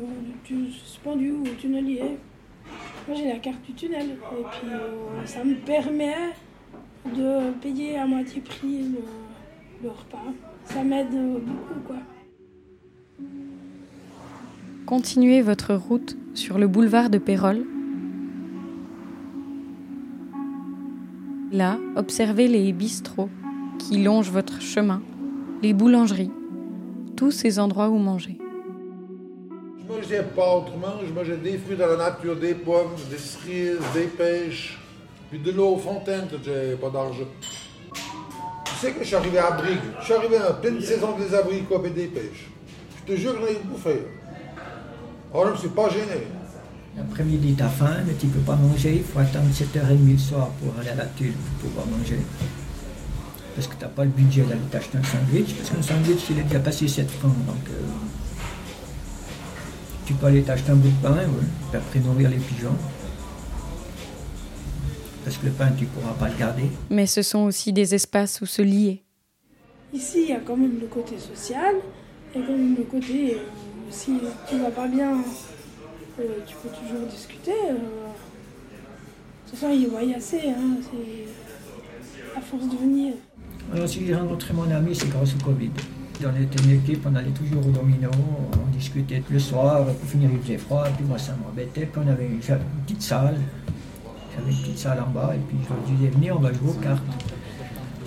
du 0.45 0.71
suspendu 0.71 1.31
ou 1.31 1.43
tunnelier. 1.59 2.17
Moi, 3.07 3.17
j'ai 3.17 3.27
la 3.27 3.39
carte 3.39 3.61
du 3.63 3.73
tunnel. 3.73 4.11
Et 4.11 4.43
puis, 4.43 4.69
euh, 4.71 5.25
ça 5.25 5.43
me 5.43 5.55
permet 5.55 6.15
de 7.05 7.51
payer 7.61 7.97
à 7.97 8.05
moitié 8.05 8.41
prix 8.41 8.83
le, 8.83 8.99
le 9.83 9.89
repas. 9.89 10.31
Ça 10.65 10.83
m'aide 10.83 11.13
euh, 11.13 11.39
beaucoup, 11.39 11.79
quoi. 11.85 11.97
Continuez 14.85 15.41
votre 15.41 15.73
route 15.73 16.17
sur 16.33 16.57
le 16.57 16.67
boulevard 16.67 17.09
de 17.09 17.17
Pérol. 17.17 17.65
Là, 21.51 21.77
observez 21.95 22.47
les 22.47 22.73
bistrots 22.73 23.29
qui 23.77 24.01
longent 24.01 24.31
votre 24.31 24.61
chemin, 24.61 25.01
les 25.61 25.73
boulangeries, 25.73 26.31
tous 27.15 27.31
ces 27.31 27.59
endroits 27.59 27.89
où 27.89 27.97
manger. 27.97 28.39
Je 29.93 30.01
mangeais 30.01 30.23
pas 30.23 30.55
autrement, 30.55 30.95
je 31.05 31.13
mangeais 31.13 31.37
des 31.37 31.57
fruits 31.57 31.77
dans 31.77 31.85
la 31.85 31.97
nature, 31.97 32.35
des 32.35 32.55
pommes, 32.55 32.95
des 33.11 33.17
cerises, 33.17 33.77
des 33.93 34.07
pêches, 34.07 34.79
puis 35.29 35.39
de 35.39 35.51
l'eau 35.51 35.75
aux 35.75 35.77
fontaines 35.77 36.27
j'avais 36.43 36.75
pas 36.75 36.89
d'argent. 36.89 37.27
Tu 37.93 38.71
sais 38.81 38.91
que 38.91 38.99
je 39.01 39.05
suis 39.05 39.15
arrivé 39.15 39.37
à 39.37 39.51
Brigue, 39.51 39.77
je 39.99 40.05
suis 40.05 40.13
arrivé 40.13 40.37
en 40.37 40.53
pleine 40.55 40.81
saison 40.81 41.15
des 41.17 41.35
abricots 41.35 41.83
et 41.85 41.89
des 41.91 42.07
pêches. 42.07 42.49
Je 42.97 43.13
te 43.13 43.19
jure 43.19 43.33
que 43.33 43.41
j'en 43.41 43.47
ai 43.47 43.59
bouffé. 43.63 44.07
Alors 45.31 45.47
je 45.47 45.51
me 45.51 45.57
suis 45.57 45.69
pas 45.69 45.89
gêné. 45.89 46.27
L'après-midi, 46.97 47.55
t'as 47.55 47.69
faim, 47.69 47.97
mais 48.05 48.13
tu 48.13 48.27
peux 48.27 48.39
pas 48.39 48.55
manger. 48.55 48.95
Il 48.95 49.03
faut 49.03 49.19
attendre 49.19 49.49
7h30 49.51 50.11
le 50.11 50.17
soir 50.17 50.49
pour 50.61 50.79
aller 50.79 50.89
à 50.89 50.95
la 50.95 51.05
tuile 51.05 51.33
pour 51.59 51.69
pouvoir 51.69 51.85
manger. 51.87 52.19
Parce 53.55 53.67
que 53.67 53.75
t'as 53.79 53.87
pas 53.87 54.03
le 54.03 54.09
budget 54.09 54.41
d'aller 54.41 54.61
t'acheter 54.71 54.97
un 54.97 55.03
sandwich. 55.03 55.53
Parce 55.55 55.69
qu'un 55.69 55.81
sandwich, 55.81 56.21
il 56.31 56.39
est 56.39 56.43
déjà 56.43 56.59
passé 56.59 56.87
7 56.87 57.09
francs. 57.09 57.33
Donc, 57.45 57.69
euh, 57.69 57.81
tu 60.05 60.13
peux 60.13 60.25
aller 60.27 60.43
t'acheter 60.43 60.71
un 60.71 60.75
bout 60.75 60.89
de 60.89 61.01
pain, 61.01 61.13
ouais, 61.15 61.25
puis 61.69 61.77
après 61.77 61.99
nourrir 61.99 62.29
les 62.29 62.37
pigeons. 62.37 62.75
Parce 65.23 65.37
que 65.37 65.45
le 65.45 65.51
pain, 65.53 65.71
tu 65.77 65.85
pourras 65.85 66.13
pas 66.13 66.27
le 66.29 66.37
garder. 66.37 66.63
Mais 66.89 67.07
ce 67.07 67.21
sont 67.21 67.39
aussi 67.39 67.71
des 67.71 67.95
espaces 67.95 68.41
où 68.41 68.45
se 68.45 68.61
lier. 68.61 69.03
Ici, 69.93 70.23
il 70.23 70.29
y 70.29 70.33
a 70.33 70.39
quand 70.39 70.57
même 70.57 70.79
le 70.81 70.87
côté 70.87 71.17
social, 71.17 71.75
il 72.35 72.41
y 72.41 72.43
a 72.43 72.47
quand 72.47 72.53
même 72.53 72.75
le 72.75 72.83
côté, 72.83 73.35
euh, 73.35 73.37
si 73.89 74.17
tu 74.49 74.57
vas 74.57 74.71
pas 74.71 74.87
bien, 74.87 75.11
euh, 76.19 76.23
tu 76.45 76.55
peux 76.61 76.69
toujours 76.69 77.07
discuter. 77.07 77.51
euh. 77.69 77.73
De 77.73 79.49
toute 79.51 79.59
façon, 79.59 79.71
ils 79.73 79.87
voient 79.87 79.99
assez, 80.17 80.49
hein, 80.49 80.77
c'est 80.81 82.37
à 82.37 82.41
force 82.41 82.67
de 82.67 82.75
venir. 82.75 83.13
Alors, 83.71 83.87
si 83.87 84.05
j'ai 84.05 84.15
rencontré 84.15 84.53
mon 84.53 84.69
ami, 84.69 84.95
c'est 84.95 85.09
grâce 85.09 85.33
au 85.39 85.43
Covid. 85.45 85.69
On 86.25 86.41
était 86.41 86.63
une 86.63 86.71
équipe, 86.71 87.05
on 87.05 87.15
allait 87.15 87.31
toujours 87.31 87.67
au 87.67 87.71
domino, 87.71 88.09
on 88.53 88.71
discutait 88.71 89.21
le 89.29 89.39
soir, 89.39 89.83
pour 89.85 90.09
finir 90.09 90.29
il 90.31 90.39
faisait 90.39 90.57
froid, 90.57 90.87
et 90.87 90.91
puis 90.91 91.03
moi 91.05 91.17
ça 91.17 91.35
m'embêtait, 91.35 91.85
puis 91.85 92.01
on 92.05 92.07
avait 92.09 92.27
une, 92.27 92.39
petite 92.39 93.01
salle, 93.01 93.35
j'avais 94.35 94.51
une 94.51 94.57
petite 94.57 94.77
salle 94.77 94.99
en 95.05 95.09
bas, 95.09 95.33
et 95.35 95.39
puis 95.39 95.57
je 95.63 95.69
leur 95.69 95.83
disais, 95.83 96.09
venez, 96.11 96.31
on 96.31 96.39
va 96.39 96.53
jouer 96.53 96.69
aux 96.69 96.73
cartes. 96.81 97.03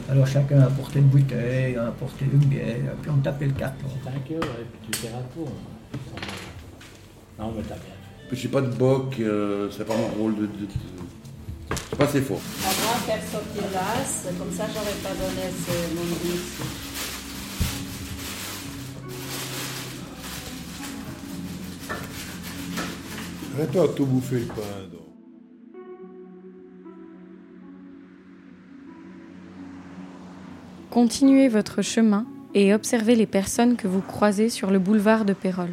Alors 0.09 0.27
chacun 0.27 0.61
apportait 0.63 1.01
une 1.01 1.09
bouteille, 1.09 1.77
on 1.79 1.89
apportait 1.89 2.25
une 2.33 2.39
bière, 2.39 2.77
et 2.77 2.97
puis 3.03 3.11
on 3.11 3.19
tapait 3.19 3.47
le 3.47 3.53
carton. 3.53 3.87
T'inquiète, 4.05 4.43
ouais, 4.43 4.67
puis 4.81 4.91
tu 4.93 5.01
tires 5.01 5.11
un 5.17 5.35
tour. 5.35 5.51
Non, 7.39 7.53
mais 7.55 7.63
t'as 7.65 7.75
bien. 7.75 7.93
Je 8.31 8.37
suis 8.37 8.49
pas 8.49 8.61
de 8.63 8.75
boc, 8.75 9.17
euh, 9.21 9.69
c'est 9.77 9.87
pas 9.87 9.95
mon 9.97 10.09
rôle 10.23 10.37
de. 10.37 10.41
de- 10.43 10.47
de- 10.47 10.69
C'est 11.91 11.99
pas 11.99 12.05
assez 12.05 12.21
fort. 12.23 12.41
Avant 12.65 12.99
comme 14.39 14.53
ça 14.53 14.65
j'aurais 14.73 14.99
pas 15.03 15.11
donné 15.11 15.51
ce 15.51 15.95
mon 15.95 16.86
à 23.61 23.87
tout. 23.87 24.07
Continuez 30.91 31.49
votre 31.49 31.83
chemin 31.83 32.27
et 32.55 32.73
observez 32.73 33.17
les 33.17 33.27
personnes 33.27 33.77
que 33.77 33.87
vous 33.87 34.01
croisez 34.01 34.49
sur 34.49 34.71
le 34.71 34.79
boulevard 34.79 35.25
de 35.25 35.33
Pérol. 35.33 35.71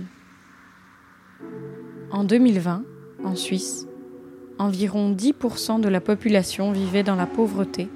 En 2.12 2.24
2020, 2.24 2.84
en 3.24 3.36
Suisse, 3.36 3.88
environ 4.60 5.14
10% 5.14 5.80
de 5.80 5.90
la 5.90 6.02
population 6.02 6.72
vivait 6.72 7.04
dans 7.04 7.16
la 7.16 7.26
pauvreté 7.26 7.90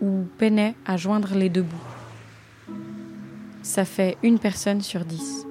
ou 0.00 0.24
peinait 0.38 0.74
à 0.84 0.96
joindre 0.96 1.34
les 1.34 1.48
deux 1.48 1.62
bouts. 1.62 2.74
Ça 3.62 3.84
fait 3.84 4.16
une 4.22 4.38
personne 4.38 4.82
sur 4.82 5.04
dix. 5.04 5.45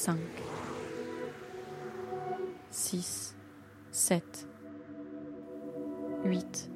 5, 0.00 0.16
6, 2.70 3.34
7, 3.92 4.48
8, 6.24 6.70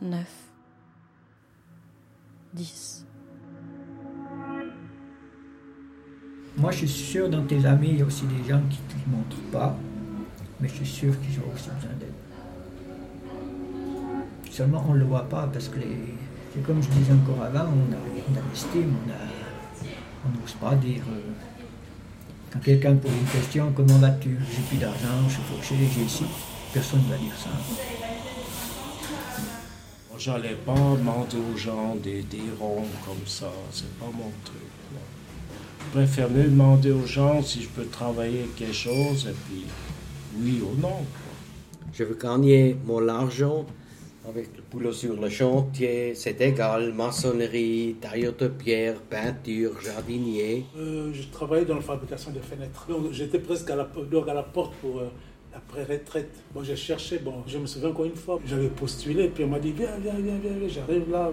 9, 0.00 0.26
10. 2.54 3.06
Moi, 6.56 6.70
je 6.70 6.76
suis 6.78 6.88
sûr, 6.88 7.28
dans 7.28 7.44
tes 7.44 7.66
amis, 7.66 7.88
il 7.90 7.98
y 7.98 8.02
a 8.02 8.06
aussi 8.06 8.24
des 8.24 8.42
gens 8.48 8.62
qui 8.70 8.78
ne 8.80 9.04
te 9.04 9.10
montrent 9.10 9.50
pas, 9.52 9.76
mais 10.60 10.68
je 10.68 10.76
suis 10.76 10.86
sûr 10.86 11.20
qu'ils 11.20 11.38
ont 11.40 11.52
aussi 11.54 11.68
besoin 11.68 11.92
d'aide. 12.00 12.14
Seulement, 14.50 14.82
on 14.88 14.94
ne 14.94 15.00
le 15.00 15.04
voit 15.04 15.28
pas 15.28 15.46
parce 15.52 15.68
que, 15.68 15.78
les... 15.78 16.14
c'est 16.54 16.62
comme 16.62 16.82
je 16.82 16.88
disais 16.88 17.12
encore 17.12 17.44
avant, 17.44 17.68
on 17.68 17.92
a, 17.92 17.98
on 17.98 18.34
a 18.34 18.48
l'estime, 18.48 18.96
on 20.24 20.40
n'ose 20.40 20.54
pas 20.54 20.74
dire. 20.76 21.02
Euh, 21.10 21.49
quand 22.52 22.58
quelqu'un 22.58 22.96
pose 22.96 23.12
une 23.12 23.40
question, 23.40 23.72
comment 23.76 23.98
vas-tu? 23.98 24.36
J'ai 24.50 24.62
plus 24.68 24.78
d'argent, 24.78 25.28
je 25.28 25.34
suis 25.34 25.42
fauché, 25.42 25.74
j'ai 25.94 26.02
ici. 26.04 26.24
Personne 26.72 27.02
ne 27.06 27.12
va 27.12 27.16
dire 27.16 27.36
ça. 27.36 27.50
J'allais 30.18 30.56
pas 30.66 30.74
demander 30.74 31.36
aux 31.38 31.56
gens 31.56 31.94
des, 31.96 32.22
des 32.22 32.42
ronds 32.60 32.84
comme 33.06 33.26
ça, 33.26 33.50
c'est 33.72 33.90
pas 33.98 34.06
mon 34.06 34.30
truc. 34.44 34.60
Je 35.80 35.98
préfère 35.98 36.28
mieux 36.28 36.44
demander 36.44 36.90
aux 36.90 37.06
gens 37.06 37.42
si 37.42 37.62
je 37.62 37.68
peux 37.68 37.86
travailler 37.86 38.50
quelque 38.56 38.74
chose, 38.74 39.28
et 39.28 39.34
puis 39.48 39.64
oui 40.38 40.60
ou 40.62 40.78
non. 40.78 40.88
quoi. 40.88 41.32
Je 41.94 42.04
veux 42.04 42.18
gagner 42.20 42.76
mon 42.84 43.08
argent 43.08 43.64
Avec 44.30 44.56
le 44.56 44.62
boulot 44.70 44.92
sur 44.92 45.20
le 45.20 45.28
chantier, 45.28 46.14
c'est 46.14 46.40
égal. 46.40 46.92
Maçonnerie, 46.92 47.96
tailleur 48.00 48.32
de 48.34 48.46
pierre, 48.46 49.00
peinture, 49.00 49.72
jardinier. 49.80 50.66
Euh, 50.78 51.10
je 51.12 51.24
travaillais 51.32 51.64
dans 51.64 51.74
la 51.74 51.80
fabrication 51.80 52.30
de 52.30 52.38
fenêtres. 52.38 52.86
Donc 52.88 53.10
j'étais 53.10 53.40
presque 53.40 53.68
à 53.70 53.74
la, 53.74 53.84
donc 53.84 54.28
à 54.28 54.34
la 54.34 54.44
porte 54.44 54.72
pour 54.74 55.00
euh, 55.00 55.08
l'après-retraite. 55.52 56.30
Bon, 56.54 56.62
j'ai 56.62 56.76
cherché, 56.76 57.18
bon, 57.18 57.42
je 57.44 57.58
me 57.58 57.66
souviens 57.66 57.88
encore 57.88 58.04
une 58.04 58.14
fois, 58.14 58.38
j'avais 58.46 58.68
postulé, 58.68 59.26
puis 59.34 59.42
on 59.42 59.48
m'a 59.48 59.58
dit, 59.58 59.72
viens, 59.72 59.98
viens, 60.00 60.14
viens, 60.14 60.38
viens, 60.40 60.52
viens. 60.60 60.68
j'arrive 60.68 61.10
là. 61.10 61.32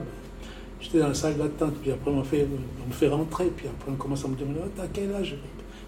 J'étais 0.82 0.98
dans 0.98 1.10
la 1.10 1.13
salle 1.13 1.38
d'attente, 1.38 1.75
puis 1.75 1.92
après 1.92 2.10
on 2.10 2.18
me 2.18 2.24
fait, 2.24 2.48
fait 2.89 3.10
rentrer, 3.10 3.46
puis 3.56 3.68
après 3.68 3.92
on 3.92 3.96
commence 3.96 4.25
à 4.25 4.27
me 4.27 4.36
demander, 4.36 4.62
oh, 4.66 4.70
t'as 4.75 4.88
quel 4.92 5.13
âge? 5.13 5.36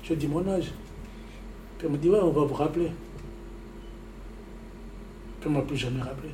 Je 0.04 0.14
dis 0.14 0.28
mon 0.28 0.48
âge. 0.48 0.72
Puis 1.80 1.88
on 1.88 1.92
me 1.92 1.98
dit, 1.98 2.10
ouais, 2.10 2.20
on 2.22 2.32
va 2.32 2.44
vous 2.44 2.54
rappeler. 2.54 2.92
Puis 5.40 5.50
on 5.50 5.54
m'a 5.54 5.62
plus 5.62 5.78
jamais 5.78 6.02
rappelé. 6.02 6.30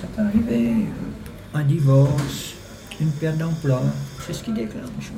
Ça 0.00 0.06
peut 0.14 0.22
arriver, 0.22 0.72
euh, 0.72 1.58
un 1.58 1.64
divorce, 1.64 2.54
une 3.00 3.10
perte 3.10 3.38
d'emploi, 3.38 3.82
c'est 4.26 4.32
ce 4.32 4.44
qui 4.44 4.52
déclenche. 4.52 5.12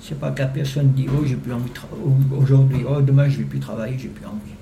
C'est 0.00 0.18
pas 0.18 0.30
que 0.30 0.40
la 0.40 0.48
personne 0.48 0.92
dit 0.92 1.06
oh 1.08 1.24
j'ai 1.24 1.34
plus 1.34 1.52
envie 1.52 1.70
aujourd'hui, 2.36 2.84
oh 2.88 3.00
demain 3.00 3.28
je 3.28 3.38
vais 3.38 3.44
plus 3.44 3.58
travailler, 3.60 3.98
j'ai 3.98 4.08
plus 4.08 4.26
envie. 4.26 4.54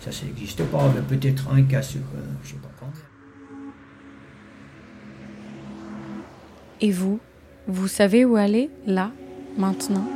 Ça, 0.00 0.10
ça 0.12 0.26
n'existe 0.26 0.62
pas, 0.64 0.88
peut-être 1.08 1.48
un 1.52 1.62
cas 1.62 1.82
sur 1.82 2.00
euh, 2.00 2.22
je 2.42 2.50
sais 2.50 2.56
pas 2.56 2.70
combien. 2.80 2.92
Et 6.80 6.90
vous, 6.90 7.20
vous 7.66 7.88
savez 7.88 8.24
où 8.24 8.36
aller, 8.36 8.70
là, 8.86 9.10
maintenant? 9.56 10.15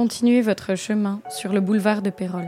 Continuez 0.00 0.40
votre 0.40 0.76
chemin 0.76 1.20
sur 1.28 1.52
le 1.52 1.60
boulevard 1.60 2.00
de 2.00 2.08
Pérol. 2.08 2.46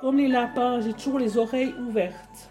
Comme 0.00 0.18
les 0.18 0.28
lapins, 0.28 0.80
j'ai 0.80 0.92
toujours 0.92 1.18
les 1.18 1.36
oreilles 1.36 1.74
ouvertes. 1.84 2.48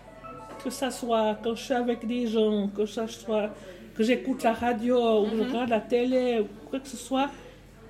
Que 0.61 0.69
ça 0.69 0.91
soit 0.91 1.37
quand 1.41 1.55
je 1.55 1.63
suis 1.63 1.73
avec 1.73 2.05
des 2.05 2.27
gens, 2.27 2.67
que 2.75 2.85
ça 2.85 3.07
soit 3.07 3.51
que 3.95 4.03
j'écoute 4.03 4.43
la 4.43 4.51
radio 4.51 5.21
ou 5.21 5.29
je 5.33 5.43
regarde 5.43 5.69
la 5.69 5.79
télé 5.79 6.41
ou 6.41 6.69
quoi 6.69 6.81
que 6.81 6.89
ce 6.89 6.97
soit, 6.97 7.29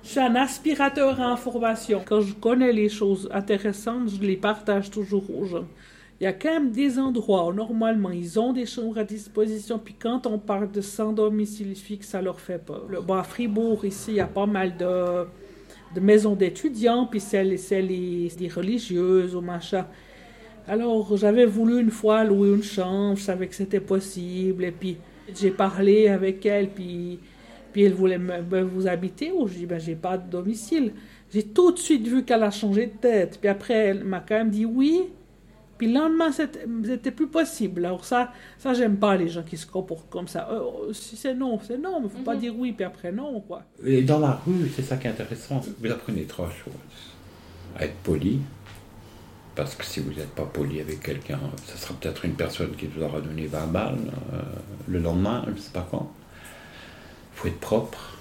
je 0.04 0.10
suis 0.10 0.20
un 0.20 0.36
aspirateur 0.36 1.20
à 1.20 1.24
information. 1.24 2.04
Quand 2.06 2.20
je 2.20 2.34
connais 2.34 2.72
les 2.72 2.88
choses 2.88 3.28
intéressantes, 3.32 4.10
je 4.10 4.24
les 4.24 4.36
partage 4.36 4.92
toujours 4.92 5.24
aux 5.36 5.44
gens. 5.46 5.66
Il 6.22 6.26
y 6.26 6.28
a 6.28 6.32
quand 6.32 6.52
même 6.52 6.70
des 6.70 7.00
endroits 7.00 7.48
où 7.48 7.52
normalement 7.52 8.10
ils 8.12 8.38
ont 8.38 8.52
des 8.52 8.64
chambres 8.64 8.96
à 8.96 9.02
disposition, 9.02 9.80
puis 9.80 9.96
quand 9.98 10.24
on 10.28 10.38
parle 10.38 10.70
de 10.70 10.80
sans 10.80 11.12
domicile 11.12 11.74
fixe, 11.74 12.10
ça 12.10 12.22
leur 12.22 12.38
fait 12.38 12.64
peur. 12.64 12.86
Le, 12.88 13.00
bon, 13.00 13.14
à 13.14 13.24
Fribourg, 13.24 13.84
ici, 13.84 14.12
il 14.12 14.14
y 14.14 14.20
a 14.20 14.28
pas 14.28 14.46
mal 14.46 14.76
de, 14.76 15.26
de 15.96 16.00
maisons 16.00 16.36
d'étudiants, 16.36 17.06
puis 17.06 17.18
c'est 17.18 17.42
les, 17.42 17.56
c'est 17.56 17.82
les, 17.82 18.30
des 18.38 18.46
religieuses 18.46 19.34
ou 19.34 19.40
machin. 19.40 19.84
Alors 20.68 21.16
j'avais 21.16 21.44
voulu 21.44 21.80
une 21.80 21.90
fois 21.90 22.22
louer 22.22 22.50
une 22.50 22.62
chambre, 22.62 23.16
je 23.16 23.24
savais 23.24 23.48
que 23.48 23.56
c'était 23.56 23.80
possible, 23.80 24.62
et 24.62 24.70
puis 24.70 24.98
j'ai 25.34 25.50
parlé 25.50 26.06
avec 26.06 26.46
elle, 26.46 26.68
puis, 26.68 27.18
puis 27.72 27.82
elle 27.82 27.94
voulait 27.94 28.18
me, 28.18 28.42
ben, 28.42 28.62
vous 28.62 28.86
habiter, 28.86 29.32
ou 29.32 29.48
je 29.48 29.54
dis 29.54 29.66
ben 29.66 29.80
j'ai 29.80 29.96
pas 29.96 30.18
de 30.18 30.30
domicile. 30.30 30.92
J'ai 31.34 31.42
tout 31.42 31.72
de 31.72 31.80
suite 31.80 32.06
vu 32.06 32.24
qu'elle 32.24 32.44
a 32.44 32.52
changé 32.52 32.86
de 32.86 32.96
tête, 33.00 33.38
puis 33.40 33.48
après 33.48 33.74
elle 33.74 34.04
m'a 34.04 34.20
quand 34.20 34.36
même 34.36 34.50
dit 34.50 34.66
oui. 34.66 35.08
Puis 35.82 35.92
le 35.92 35.98
lendemain, 35.98 36.30
c'était 36.30 37.10
plus 37.10 37.26
possible. 37.26 37.84
Alors 37.84 38.04
ça, 38.04 38.32
ça 38.56 38.72
j'aime 38.72 38.98
pas 38.98 39.16
les 39.16 39.28
gens 39.28 39.42
qui 39.42 39.56
se 39.56 39.66
comportent 39.66 40.08
comme 40.10 40.28
ça. 40.28 40.48
Euh, 40.48 40.92
si 40.92 41.16
c'est 41.16 41.34
non, 41.34 41.58
c'est 41.66 41.76
non, 41.76 42.00
mais 42.00 42.08
faut 42.08 42.22
pas 42.22 42.36
dire 42.36 42.54
oui, 42.56 42.70
puis 42.70 42.84
après 42.84 43.10
non, 43.10 43.40
quoi. 43.40 43.64
Et 43.84 44.02
dans 44.02 44.20
la 44.20 44.40
rue, 44.46 44.70
c'est 44.72 44.82
ça 44.82 44.96
qui 44.96 45.08
est 45.08 45.10
intéressant. 45.10 45.60
Vous 45.80 45.90
apprenez 45.90 46.22
trois 46.22 46.48
choses. 46.50 46.72
À 47.76 47.86
être 47.86 47.96
poli, 48.04 48.38
parce 49.56 49.74
que 49.74 49.84
si 49.84 49.98
vous 49.98 50.12
n'êtes 50.12 50.30
pas 50.30 50.44
poli 50.44 50.80
avec 50.80 51.00
quelqu'un, 51.00 51.40
ça 51.66 51.76
sera 51.76 51.94
peut-être 51.94 52.26
une 52.26 52.34
personne 52.34 52.70
qui 52.76 52.86
vous 52.86 53.02
aura 53.02 53.20
donné 53.20 53.48
20 53.48 53.66
balles 53.66 53.98
euh, 54.34 54.40
le 54.86 55.00
lendemain, 55.00 55.42
je 55.48 55.50
ne 55.50 55.56
sais 55.56 55.72
pas 55.72 55.88
quand. 55.90 56.12
Il 57.34 57.40
faut 57.40 57.48
être 57.48 57.58
propre, 57.58 58.18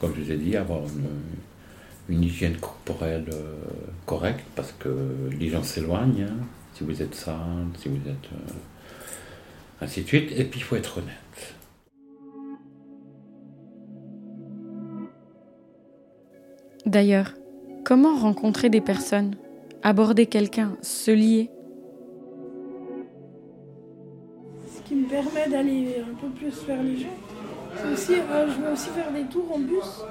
comme 0.00 0.16
je 0.16 0.22
vous 0.22 0.32
ai 0.32 0.36
dit, 0.36 0.56
avoir 0.56 0.80
une, 0.80 2.16
une 2.16 2.24
hygiène 2.24 2.56
corporelle 2.56 3.26
euh, 3.32 3.54
correcte, 4.04 4.44
parce 4.56 4.74
que 4.80 4.88
les 5.38 5.48
gens 5.48 5.62
s'éloignent, 5.62 6.26
hein, 6.28 6.44
si 6.74 6.84
vous 6.84 7.02
êtes 7.02 7.14
sale, 7.14 7.66
si 7.78 7.88
vous 7.88 7.96
êtes... 8.08 8.32
euh, 8.32 8.52
ainsi 9.80 10.02
de 10.02 10.06
suite. 10.06 10.32
Et 10.36 10.44
puis 10.44 10.60
il 10.60 10.62
faut 10.62 10.76
être 10.76 10.98
honnête. 10.98 11.54
D'ailleurs, 16.86 17.34
comment 17.84 18.16
rencontrer 18.16 18.70
des 18.70 18.80
personnes 18.80 19.36
Aborder 19.82 20.26
quelqu'un, 20.26 20.76
se 20.82 21.10
lier? 21.12 21.50
Ce 24.66 24.80
qui 24.88 24.94
me 24.96 25.08
permet 25.08 25.48
d'aller 25.48 25.96
un 26.00 26.14
peu 26.14 26.28
plus 26.30 26.64
vers 26.66 26.82
les 26.82 26.96
gens. 26.96 27.16
C'est 27.76 27.92
aussi, 27.92 28.20
euh, 28.20 28.48
je 28.48 28.60
vais 28.60 28.72
aussi 28.72 28.88
faire 28.88 29.12
des 29.12 29.24
tours 29.24 29.52
en 29.54 29.58
bus 29.60 30.02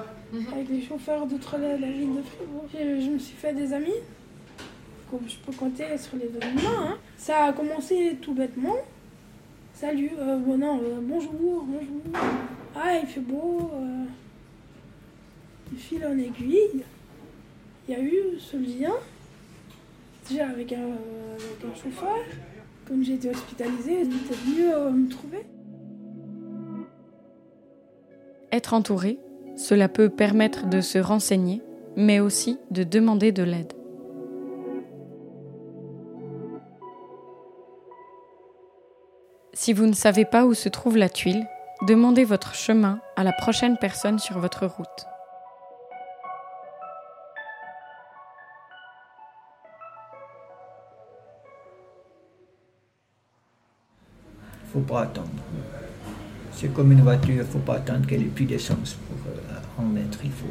avec 0.54 0.70
les 0.70 0.82
chauffeurs 0.82 1.26
d'autres 1.26 1.58
la, 1.58 1.78
la 1.78 1.92
ville 1.92 2.16
de 2.16 2.22
Fribourg. 2.22 2.66
Je, 2.72 3.02
je 3.02 3.10
me 3.10 3.20
suis 3.20 3.36
fait 3.36 3.54
des 3.54 3.74
amis. 3.74 4.00
Je 5.28 5.38
peux 5.46 5.54
compter 5.54 5.98
sur 5.98 6.18
les 6.18 6.28
deux 6.28 6.40
mains. 6.40 6.90
hein. 6.90 6.98
Ça 7.18 7.46
a 7.46 7.54
commencé 7.54 8.18
tout 8.22 8.34
bêtement. 8.34 8.76
Salut, 9.74 10.12
euh, 10.20 10.38
bon, 10.38 10.58
non, 10.58 10.80
euh, 10.80 11.00
bonjour, 11.02 11.32
bonjour. 11.66 12.02
Ah, 12.76 12.98
il 13.02 13.08
fait 13.08 13.20
beau. 13.22 13.72
euh, 13.74 14.06
il 15.72 15.78
file 15.78 16.06
en 16.06 16.18
aiguille. 16.18 16.84
Il 17.88 17.94
y 17.94 17.98
a 17.98 18.02
eu 18.02 18.40
ce 18.40 18.58
lien. 18.58 18.94
Déjà 20.30 20.50
avec 20.50 20.74
un, 20.74 20.90
chauffeur. 21.76 22.18
Comme 22.86 23.04
j'ai 23.04 23.14
été 23.14 23.30
hospitalisée, 23.30 24.02
il 24.02 24.16
était 24.16 24.36
venu 24.36 25.04
me 25.04 25.10
trouver. 25.10 25.46
Être 28.52 28.74
entouré, 28.74 29.20
cela 29.58 29.90
peut 29.90 30.10
permettre 30.10 30.68
de 30.70 30.80
se 30.82 30.98
renseigner, 30.98 31.62
mais 31.98 32.20
aussi 32.22 32.58
de 32.72 32.84
demander 32.84 33.32
de 33.34 33.44
l'aide. 33.44 33.77
Si 39.68 39.74
vous 39.74 39.86
ne 39.86 39.92
savez 39.92 40.24
pas 40.24 40.46
où 40.46 40.54
se 40.54 40.70
trouve 40.70 40.96
la 40.96 41.10
tuile, 41.10 41.46
demandez 41.86 42.24
votre 42.24 42.56
chemin 42.56 43.02
à 43.18 43.26
la 43.26 43.34
prochaine 43.34 43.76
personne 43.76 44.18
sur 44.18 44.40
votre 44.40 44.66
route. 44.66 44.88
faut 54.72 54.80
pas 54.80 55.02
attendre. 55.02 55.28
C'est 56.54 56.74
comme 56.74 56.94
une 56.94 57.02
voiture, 57.02 57.36
il 57.36 57.44
faut 57.44 57.60
pas 57.60 57.76
attendre 57.76 58.08
qu'elle 58.08 58.22
ait 58.22 58.26
plus 58.34 58.46
d'essence 58.46 58.94
pour 58.94 59.18
euh, 59.34 59.82
en 59.82 59.84
mettre. 59.84 60.20
Il 60.24 60.32
faut, 60.32 60.46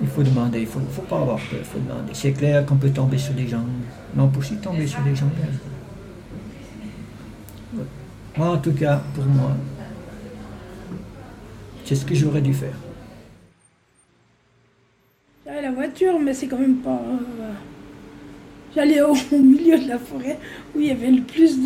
il 0.00 0.06
faut 0.06 0.22
demander, 0.22 0.60
il 0.60 0.66
faut, 0.68 0.78
faut 0.92 1.02
pas 1.02 1.18
avoir 1.18 1.38
peur, 1.38 1.58
il 1.58 1.64
faut 1.64 1.80
demander. 1.80 2.12
C'est 2.12 2.30
clair 2.30 2.64
qu'on 2.64 2.76
peut 2.76 2.90
tomber 2.90 3.18
sur 3.18 3.34
des 3.34 3.48
gens, 3.48 3.64
mais 4.14 4.22
on 4.22 4.28
peut 4.28 4.38
aussi 4.38 4.58
tomber 4.58 4.86
sur 4.86 5.00
des 5.00 5.16
gens. 5.16 5.26
Moi, 8.36 8.48
en 8.48 8.58
tout 8.58 8.72
cas, 8.72 9.00
pour 9.14 9.24
moi, 9.24 9.52
c'est 11.84 11.94
ce 11.94 12.04
que 12.04 12.14
j'aurais 12.14 12.42
dû 12.42 12.52
faire. 12.52 12.74
J'avais 15.46 15.62
la 15.62 15.70
voiture, 15.70 16.18
mais 16.20 16.34
c'est 16.34 16.46
quand 16.46 16.58
même 16.58 16.76
pas. 16.76 17.00
euh, 17.40 17.52
J'allais 18.74 19.00
au, 19.02 19.14
milieu 19.32 19.78
de 19.78 19.88
la 19.88 19.98
forêt 19.98 20.38
où 20.74 20.80
il 20.80 20.86
y 20.88 20.90
avait 20.90 21.10
le 21.10 21.22
plus 21.22 21.58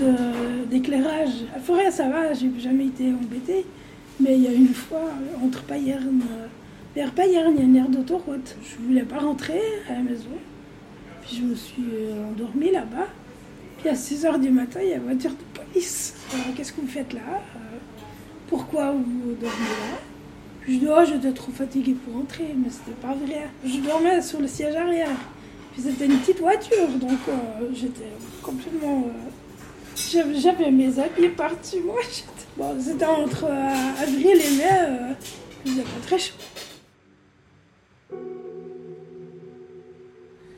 d'éclairage. 0.70 1.30
La 1.52 1.60
forêt, 1.60 1.90
ça 1.90 2.08
va, 2.08 2.32
j'ai 2.34 2.50
jamais 2.60 2.86
été 2.86 3.08
embêtée. 3.12 3.64
Mais 4.20 4.36
il 4.36 4.42
y 4.42 4.48
a 4.48 4.52
une 4.52 4.68
fois, 4.68 5.08
entre 5.42 5.62
Payerne, 5.62 6.20
vers 6.94 7.10
Payerne, 7.12 7.54
il 7.56 7.60
y 7.60 7.62
a 7.62 7.64
une 7.64 7.76
aire 7.76 7.88
d'autoroute. 7.88 8.54
Je 8.62 8.86
voulais 8.86 9.02
pas 9.02 9.18
rentrer 9.18 9.60
à 9.88 9.94
la 9.94 10.00
maison. 10.00 10.28
Puis 11.22 11.36
je 11.38 11.42
me 11.42 11.54
suis 11.54 11.82
euh, 11.94 12.28
endormie 12.28 12.70
là-bas. 12.70 13.08
Puis 13.78 13.88
à 13.88 13.94
6 13.94 14.24
h 14.26 14.38
du 14.40 14.50
matin, 14.50 14.80
il 14.82 14.90
y 14.90 14.92
a 14.92 14.96
une 14.96 15.04
voiture 15.04 15.32
Alors, 15.74 16.54
Qu'est-ce 16.56 16.72
que 16.72 16.80
vous 16.80 16.86
faites 16.88 17.12
là 17.12 17.20
Euh, 17.56 17.58
Pourquoi 18.48 18.92
vous 18.92 19.34
dormez 19.40 19.48
là? 19.48 19.98
Je 20.66 20.72
dis, 20.74 20.86
oh, 20.88 21.00
j'étais 21.06 21.32
trop 21.32 21.52
fatiguée 21.52 21.94
pour 22.04 22.14
rentrer, 22.14 22.54
mais 22.56 22.68
c'était 22.70 22.96
pas 23.00 23.14
vrai. 23.14 23.48
Je 23.64 23.78
dormais 23.80 24.20
sur 24.22 24.40
le 24.40 24.46
siège 24.46 24.74
arrière. 24.76 25.08
Puis 25.72 25.82
c'était 25.82 26.06
une 26.06 26.18
petite 26.18 26.40
voiture, 26.40 26.88
donc 27.00 27.18
euh, 27.28 27.32
j'étais 27.72 28.10
complètement. 28.42 29.06
euh, 29.08 30.32
j'avais, 30.36 30.70
mes 30.70 30.98
habits 30.98 31.28
par-dessus 31.28 31.80
moi. 31.84 31.96
c'était 32.80 33.04
entre 33.06 33.44
euh, 33.44 34.02
avril 34.02 34.26
et 34.36 34.56
mai, 34.56 34.70
euh, 34.70 35.12
il 35.64 35.70
faisait 35.72 35.82
pas 35.82 36.06
très 36.06 36.18
chaud. 36.18 36.34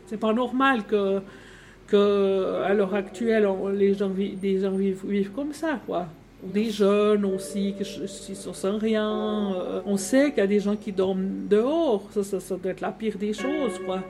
C'est 0.07 0.16
pas 0.18 0.33
normal 0.33 0.85
que, 0.87 1.22
que 1.92 2.62
à 2.64 2.72
l'heure 2.72 2.94
actuelle, 2.94 3.46
les 3.74 3.92
gens, 3.92 4.09
vivent, 4.09 5.31
comme 5.35 5.52
ça, 5.52 5.78
quoi. 5.87 6.07
des 6.42 6.70
jeunes 6.70 7.26
aussi 7.26 7.74
qui, 7.74 8.35
sont 8.35 8.55
sans 8.55 8.78
rien. 8.78 9.55
On 9.85 9.98
sait 9.98 10.31
qu'il 10.31 10.38
y 10.38 10.40
a 10.40 10.46
des 10.46 10.61
gens 10.61 10.76
qui 10.76 10.90
dorment 10.90 11.46
dehors, 11.48 12.09
ça, 12.11 12.22
ça, 12.40 12.57
doit 12.57 12.72
être 12.72 12.81
la 12.81 12.92
pire 12.92 13.18
des 13.18 13.35
choses, 13.35 13.78
quoi. 13.85 14.00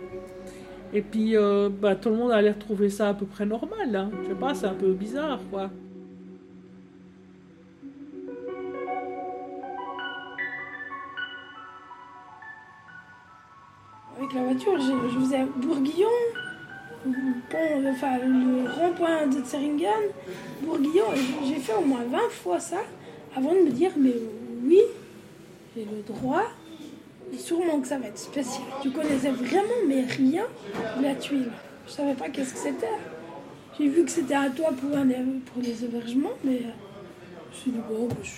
Et 0.95 1.01
puis, 1.01 1.37
euh, 1.37 1.71
bah, 1.71 1.97
tout 1.97 2.11
le 2.11 2.17
monde 2.17 2.33
a 2.33 2.41
l'air 2.41 2.55
de 2.55 2.61
trouver 2.61 2.91
ça 2.91 3.09
à 3.09 3.15
peu 3.15 3.27
près 3.27 3.47
normal. 3.47 3.97
Hein. 3.97 4.11
Je 4.23 4.29
sais 4.29 4.35
pas, 4.35 4.55
c'est 4.55 4.67
un 4.67 4.75
peu 4.75 4.93
bizarre, 4.93 5.41
quoi. 5.51 5.71
Avec 14.19 14.35
la 14.35 14.43
voiture, 14.45 14.79
je, 14.79 15.09
je 15.09 15.19
faisais 15.19 15.47
Bourguillon, 15.57 16.09
enfin, 17.91 18.19
le 18.25 18.71
rond-point 18.71 19.27
de 19.27 19.41
Tseringen, 19.43 19.89
Bourguillon. 20.63 21.05
J'ai 21.47 21.57
fait 21.57 21.75
au 21.75 21.85
moins 21.85 22.05
20 22.11 22.19
fois 22.31 22.61
ça 22.61 22.79
avant 23.37 23.53
de 23.55 23.61
me 23.61 23.71
dire, 23.71 23.91
mais 23.97 24.15
oui, 24.65 24.81
j'ai 25.77 25.85
le 25.85 26.03
droit. 26.07 26.45
Et 27.35 27.39
sûrement 27.39 27.81
que 27.81 27.89
ça 27.89 27.99
va 27.99 28.09
être 28.09 28.19
spécial. 28.19 28.63
Je 28.85 28.91
connaissais 28.91 29.31
vraiment 29.31 29.81
mais 29.89 30.03
rien 30.05 30.45
de 30.99 31.03
la 31.03 31.15
tuile. 31.15 31.49
Je 31.87 31.93
savais 31.93 32.13
pas 32.15 32.29
qu'est-ce 32.29 32.53
que 32.53 32.59
c'était. 32.59 32.87
J'ai 33.79 33.89
vu 33.89 34.05
que 34.05 34.11
c'était 34.11 34.35
à 34.35 34.51
toi 34.51 34.69
pour, 34.79 34.95
un- 34.97 35.07
pour 35.47 35.63
les 35.63 35.83
hébergements, 35.83 36.29
mais 36.45 36.57
euh, 36.57 36.73
je 37.51 37.57
me 37.57 37.61
suis 37.63 37.71
dit, 37.71 37.79
bon, 37.89 38.07
bah, 38.07 38.17
je, 38.23 38.31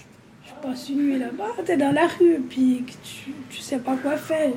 je 0.48 0.52
passe 0.62 0.88
une 0.90 1.02
nuit 1.08 1.18
là-bas. 1.18 1.48
T'es 1.66 1.76
dans 1.76 1.90
la 1.92 2.06
rue, 2.06 2.40
puis 2.48 2.84
tu, 3.02 3.32
tu 3.50 3.58
sais 3.60 3.78
pas 3.78 3.96
quoi 3.96 4.16
faire. 4.16 4.52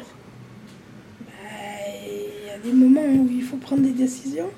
Des 2.67 2.73
moments 2.73 3.01
où 3.01 3.29
il 3.31 3.43
faut 3.43 3.55
prendre 3.55 3.81
des 3.81 3.93
décisions. 3.93 4.49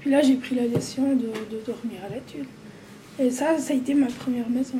Puis 0.00 0.08
là, 0.08 0.22
j'ai 0.22 0.36
pris 0.36 0.54
la 0.54 0.66
décision 0.66 1.14
de, 1.14 1.26
de 1.26 1.60
dormir 1.66 2.00
à 2.06 2.08
la 2.08 2.20
tuile. 2.20 2.46
Et 3.18 3.30
ça, 3.30 3.58
ça 3.58 3.74
a 3.74 3.76
été 3.76 3.92
ma 3.92 4.06
première 4.06 4.48
maison. 4.48 4.78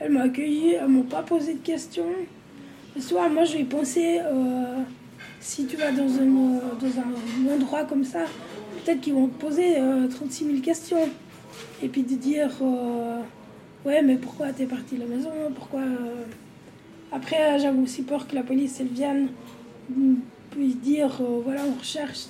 Elle 0.00 0.12
m'a 0.12 0.22
accueilli, 0.22 0.72
elles 0.72 0.88
m'ont 0.88 1.02
pas 1.02 1.22
posé 1.22 1.52
de 1.52 1.58
questions. 1.58 2.08
Le 2.96 3.02
soir, 3.02 3.28
moi, 3.28 3.44
j'ai 3.44 3.64
pensé, 3.64 4.20
euh, 4.22 4.82
si 5.40 5.66
tu 5.66 5.76
vas 5.76 5.92
dans 5.92 6.02
un, 6.02 6.56
euh, 6.56 6.60
dans 6.80 7.50
un 7.50 7.54
endroit 7.54 7.84
comme 7.84 8.04
ça, 8.04 8.20
peut-être 8.82 9.02
qu'ils 9.02 9.12
vont 9.12 9.28
te 9.28 9.38
poser 9.38 9.78
euh, 9.78 10.08
36 10.08 10.44
000 10.46 10.58
questions. 10.60 11.06
Et 11.82 11.88
puis 11.88 12.02
de 12.02 12.14
dire, 12.14 12.50
euh, 12.62 13.20
ouais, 13.84 14.02
mais 14.02 14.16
pourquoi 14.16 14.52
t'es 14.52 14.66
parti 14.66 14.96
de 14.96 15.00
la 15.00 15.06
maison 15.06 15.30
Pourquoi 15.54 15.80
euh 15.80 16.24
Après, 17.12 17.58
j'avais 17.58 17.80
aussi 17.80 18.02
peur 18.02 18.26
que 18.26 18.34
la 18.34 18.42
police, 18.42 18.80
elle 18.80 18.88
vienne, 18.88 19.28
mm, 19.90 20.14
puis 20.50 20.74
dire, 20.74 21.20
euh, 21.20 21.40
voilà, 21.44 21.62
on 21.66 21.78
recherche 21.78 22.26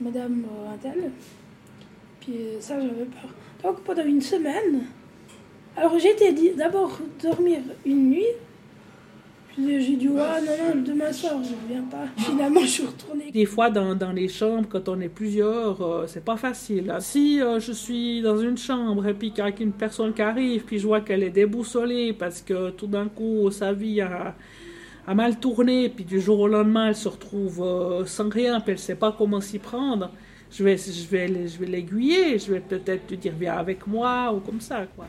Madame 0.00 0.44
euh, 0.44 0.74
Intel. 0.74 1.10
Puis 2.20 2.34
euh, 2.36 2.60
ça, 2.60 2.80
j'avais 2.80 3.04
peur. 3.04 3.32
Donc 3.62 3.80
pendant 3.82 4.04
une 4.04 4.20
semaine, 4.20 4.84
alors 5.76 5.96
dit 5.96 6.50
d'abord 6.56 6.98
dormir 7.22 7.60
une 7.84 8.10
nuit. 8.10 8.26
J'ai 9.60 9.96
dit, 9.96 10.08
ah 10.18 10.38
non, 10.40 10.76
non, 10.76 10.82
demain 10.82 11.12
soir, 11.12 11.34
je 11.42 11.50
ne 11.50 11.56
reviens 11.62 11.82
pas. 11.90 12.06
Finalement, 12.16 12.60
je 12.60 12.66
suis 12.66 12.86
retournée. 12.86 13.30
Des 13.32 13.44
fois, 13.44 13.70
dans, 13.70 13.94
dans 13.96 14.12
les 14.12 14.28
chambres, 14.28 14.68
quand 14.68 14.88
on 14.88 15.00
est 15.00 15.08
plusieurs, 15.08 15.82
euh, 15.82 16.06
c'est 16.06 16.24
pas 16.24 16.36
facile. 16.36 16.90
hein. 16.90 17.00
Si 17.00 17.40
euh, 17.42 17.58
je 17.58 17.72
suis 17.72 18.22
dans 18.22 18.38
une 18.38 18.56
chambre 18.56 19.06
et 19.06 19.14
puis 19.14 19.30
qu'il 19.32 19.44
y 19.44 19.46
a 19.46 19.52
une 19.60 19.72
personne 19.72 20.14
qui 20.14 20.22
arrive, 20.22 20.62
puis 20.64 20.78
je 20.78 20.86
vois 20.86 21.00
qu'elle 21.00 21.22
est 21.24 21.30
déboussolée 21.30 22.12
parce 22.12 22.40
que 22.40 22.70
tout 22.70 22.86
d'un 22.86 23.08
coup, 23.08 23.50
sa 23.50 23.72
vie 23.72 24.00
a, 24.00 24.36
a 25.06 25.14
mal 25.14 25.40
tourné, 25.40 25.88
puis 25.88 26.04
du 26.04 26.20
jour 26.20 26.38
au 26.40 26.46
lendemain, 26.48 26.88
elle 26.88 26.96
se 26.96 27.08
retrouve 27.08 27.60
euh, 27.62 28.04
sans 28.06 28.28
rien, 28.28 28.60
puis 28.60 28.72
elle 28.72 28.78
sait 28.78 28.94
pas 28.94 29.10
comment 29.16 29.40
s'y 29.40 29.58
prendre, 29.58 30.12
je 30.52 30.62
vais, 30.62 30.76
je 30.76 31.06
vais, 31.08 31.48
je 31.48 31.58
vais 31.58 31.66
l'aiguiller, 31.66 32.38
je 32.38 32.52
vais 32.52 32.60
peut-être 32.60 33.10
lui 33.10 33.16
dire 33.18 33.32
viens 33.38 33.56
avec 33.56 33.86
moi 33.88 34.32
ou 34.32 34.38
comme 34.38 34.60
ça, 34.60 34.86
quoi. 34.94 35.06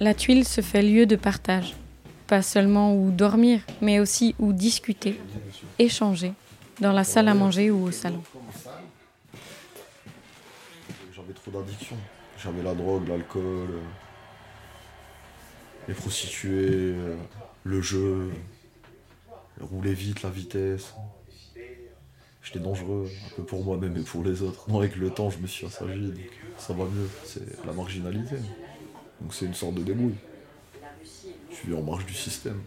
La 0.00 0.14
tuile 0.14 0.44
se 0.44 0.60
fait 0.60 0.82
lieu 0.82 1.06
de 1.06 1.16
partage. 1.16 1.74
Pas 2.28 2.42
seulement 2.42 2.94
où 2.94 3.10
dormir, 3.10 3.62
mais 3.80 4.00
aussi 4.00 4.34
où 4.38 4.52
discuter, 4.52 5.18
échanger, 5.78 6.34
dans 6.78 6.92
la 6.92 7.02
salle 7.02 7.26
à 7.26 7.34
manger 7.34 7.70
ou 7.70 7.84
au 7.84 7.90
salon. 7.90 8.22
J'avais 11.16 11.32
trop 11.32 11.50
d'addiction. 11.50 11.96
J'avais 12.42 12.62
la 12.62 12.74
drogue, 12.74 13.08
l'alcool, 13.08 13.42
euh, 13.42 13.80
les 15.88 15.94
prostituées, 15.94 16.92
euh, 16.94 17.16
le 17.64 17.80
jeu, 17.80 18.30
rouler 19.60 19.94
vite, 19.94 20.22
la 20.22 20.28
vitesse. 20.30 20.94
J'étais 22.42 22.60
dangereux, 22.60 23.10
un 23.26 23.36
peu 23.36 23.42
pour 23.42 23.64
moi-même 23.64 23.96
et 23.96 24.02
pour 24.02 24.22
les 24.22 24.42
autres. 24.42 24.70
Avec 24.76 24.96
le 24.96 25.10
temps, 25.10 25.30
je 25.30 25.38
me 25.38 25.46
suis 25.46 25.66
assagi, 25.66 26.12
donc 26.12 26.30
ça 26.58 26.74
va 26.74 26.84
mieux. 26.84 27.08
C'est 27.24 27.64
la 27.64 27.72
marginalité. 27.72 28.36
Donc 29.20 29.32
c'est 29.32 29.46
une 29.46 29.54
sorte 29.54 29.74
de 29.74 29.82
débrouille. 29.82 30.14
Je 31.50 31.56
suis 31.56 31.74
en 31.74 31.82
marge 31.82 32.06
du 32.06 32.14
système. 32.14 32.60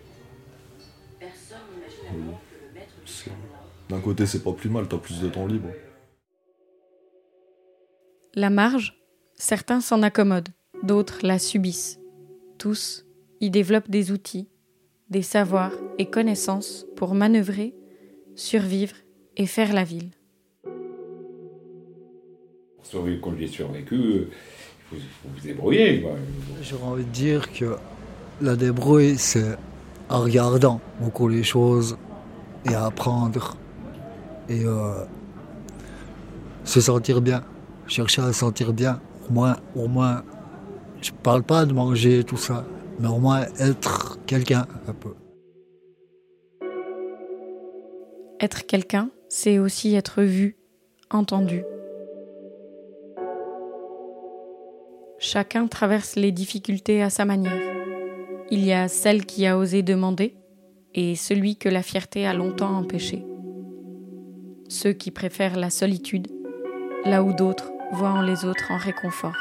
C'est- 3.06 3.32
D'un 3.90 4.00
côté, 4.00 4.26
c'est 4.26 4.44
pas 4.44 4.54
plus 4.54 4.70
mal, 4.70 4.88
t'as 4.88 4.98
plus 4.98 5.20
de 5.22 5.30
temps 5.30 5.46
libre. 5.48 5.70
La 8.36 8.50
marge, 8.50 8.98
certains 9.36 9.82
s'en 9.82 10.02
accommodent, 10.04 10.50
d'autres 10.84 11.20
la 11.24 11.38
subissent. 11.40 12.00
Tous 12.58 13.06
y 13.42 13.50
développent 13.50 13.90
des 13.90 14.12
outils, 14.12 14.48
des 15.10 15.22
savoirs 15.24 15.74
et 15.98 16.06
connaissances 16.10 16.86
pour 16.96 17.14
manœuvrer, 17.16 17.74
survivre 18.36 18.96
et 19.36 19.46
faire 19.46 19.74
la 19.74 19.84
ville. 19.84 20.12
Survivre 22.84 23.22
comme 23.22 23.38
j'ai 23.38 23.48
survécu, 23.48 23.96
euh, 23.96 24.28
il 24.94 25.00
faut, 25.00 25.06
faut 25.24 25.30
vous 25.36 25.40
débrouiller. 25.42 26.06
J'aurais 26.62 26.84
envie 26.84 27.06
de 27.06 27.10
dire 27.10 27.52
que 27.52 27.76
la 28.42 28.56
débrouille, 28.56 29.18
c'est 29.18 29.58
en 30.10 30.22
regardant 30.22 30.82
beaucoup 31.00 31.28
les 31.28 31.44
choses 31.44 31.98
et 32.66 32.74
à 32.74 32.86
apprendre 32.86 33.56
et 34.50 34.66
euh, 34.66 35.06
se 36.64 36.82
sentir 36.82 37.22
bien, 37.22 37.44
chercher 37.88 38.22
à 38.22 38.28
se 38.28 38.40
sentir 38.40 38.74
bien. 38.74 39.00
Au 39.30 39.34
moins, 39.34 39.58
au 39.76 39.88
moins, 39.88 40.24
je 41.02 41.12
parle 41.12 41.44
pas 41.44 41.66
de 41.66 41.74
manger 41.74 42.24
tout 42.24 42.38
ça, 42.38 42.66
mais 43.00 43.08
au 43.08 43.20
moins 43.20 43.46
être 43.60 44.20
quelqu'un 44.26 44.66
un 44.88 44.94
peu. 44.94 45.14
Être 48.40 48.66
quelqu'un, 48.66 49.12
c'est 49.30 49.60
aussi 49.60 49.94
être 49.96 50.24
vu, 50.24 50.58
entendu. 51.12 51.64
Chacun 55.20 55.68
traverse 55.68 56.16
les 56.16 56.32
difficultés 56.32 57.04
à 57.04 57.12
sa 57.12 57.26
manière. 57.26 57.81
Il 58.54 58.66
y 58.66 58.74
a 58.74 58.90
celle 58.90 59.26
qui 59.26 59.48
a 59.48 59.58
osé 59.58 59.82
demander 59.82 60.36
et 60.94 61.16
celui 61.16 61.56
que 61.56 61.70
la 61.70 61.82
fierté 61.82 62.28
a 62.28 62.34
longtemps 62.34 62.76
empêché. 62.76 63.26
Ceux 64.68 64.92
qui 64.92 65.10
préfèrent 65.10 65.56
la 65.56 65.70
solitude, 65.70 66.28
là 67.06 67.24
où 67.24 67.32
d'autres 67.32 67.72
voient 67.94 68.12
en 68.12 68.22
les 68.22 68.44
autres 68.44 68.70
un 68.70 68.78
réconfort. 68.78 69.38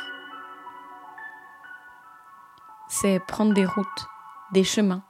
C'est 2.89 3.19
prendre 3.27 3.53
des 3.53 3.65
routes, 3.65 4.07
des 4.53 4.63
chemins, 4.63 5.03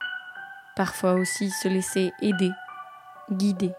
parfois 0.77 1.13
aussi 1.13 1.51
se 1.51 1.69
laisser 1.69 2.11
aider, 2.23 2.51
guider. 3.31 3.73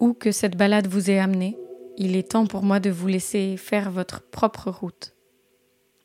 Où 0.00 0.12
que 0.12 0.32
cette 0.32 0.56
balade 0.56 0.88
vous 0.88 1.08
ait 1.08 1.20
amené, 1.20 1.56
il 1.96 2.14
est 2.14 2.32
temps 2.32 2.46
pour 2.46 2.62
moi 2.62 2.78
de 2.78 2.90
vous 2.90 3.06
laisser 3.08 3.56
faire 3.56 3.90
votre 3.90 4.28
propre 4.30 4.70
route, 4.70 5.14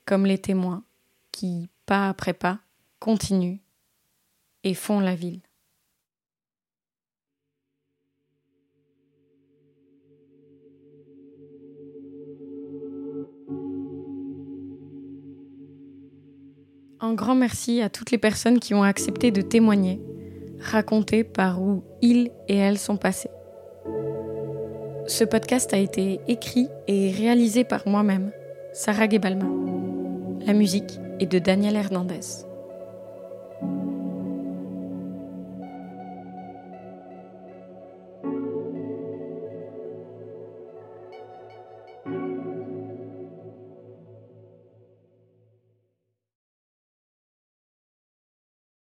comme 0.06 0.26
les 0.26 0.38
témoins 0.38 0.84
qui, 1.32 1.70
pas 1.86 2.08
après 2.08 2.34
pas, 2.34 2.60
continuent 3.00 3.60
et 4.64 4.74
font 4.74 5.00
la 5.00 5.16
ville. 5.16 5.42
Un 17.04 17.14
grand 17.16 17.34
merci 17.34 17.82
à 17.82 17.90
toutes 17.90 18.12
les 18.12 18.20
personnes 18.20 18.60
qui 18.60 18.76
ont 18.76 18.84
accepté 18.84 19.32
de 19.32 19.42
témoigner, 19.42 20.00
raconter 20.60 21.24
par 21.24 21.62
où 21.62 21.84
ils 22.02 22.30
et 22.48 22.56
elles 22.56 22.78
sont 22.78 22.98
passés. 22.98 23.32
Ce 25.08 25.24
podcast 25.24 25.74
a 25.74 25.78
été 25.78 26.20
écrit 26.28 26.70
et 26.88 27.12
réalisé 27.12 27.64
par 27.64 27.88
moi-même, 27.88 28.32
Sarah 28.74 29.10
Gebalma. 29.10 29.46
La 30.46 30.54
musique 30.54 31.00
est 31.20 31.26
de 31.26 31.40
Daniel 31.40 31.76
Hernandez. 31.76 32.46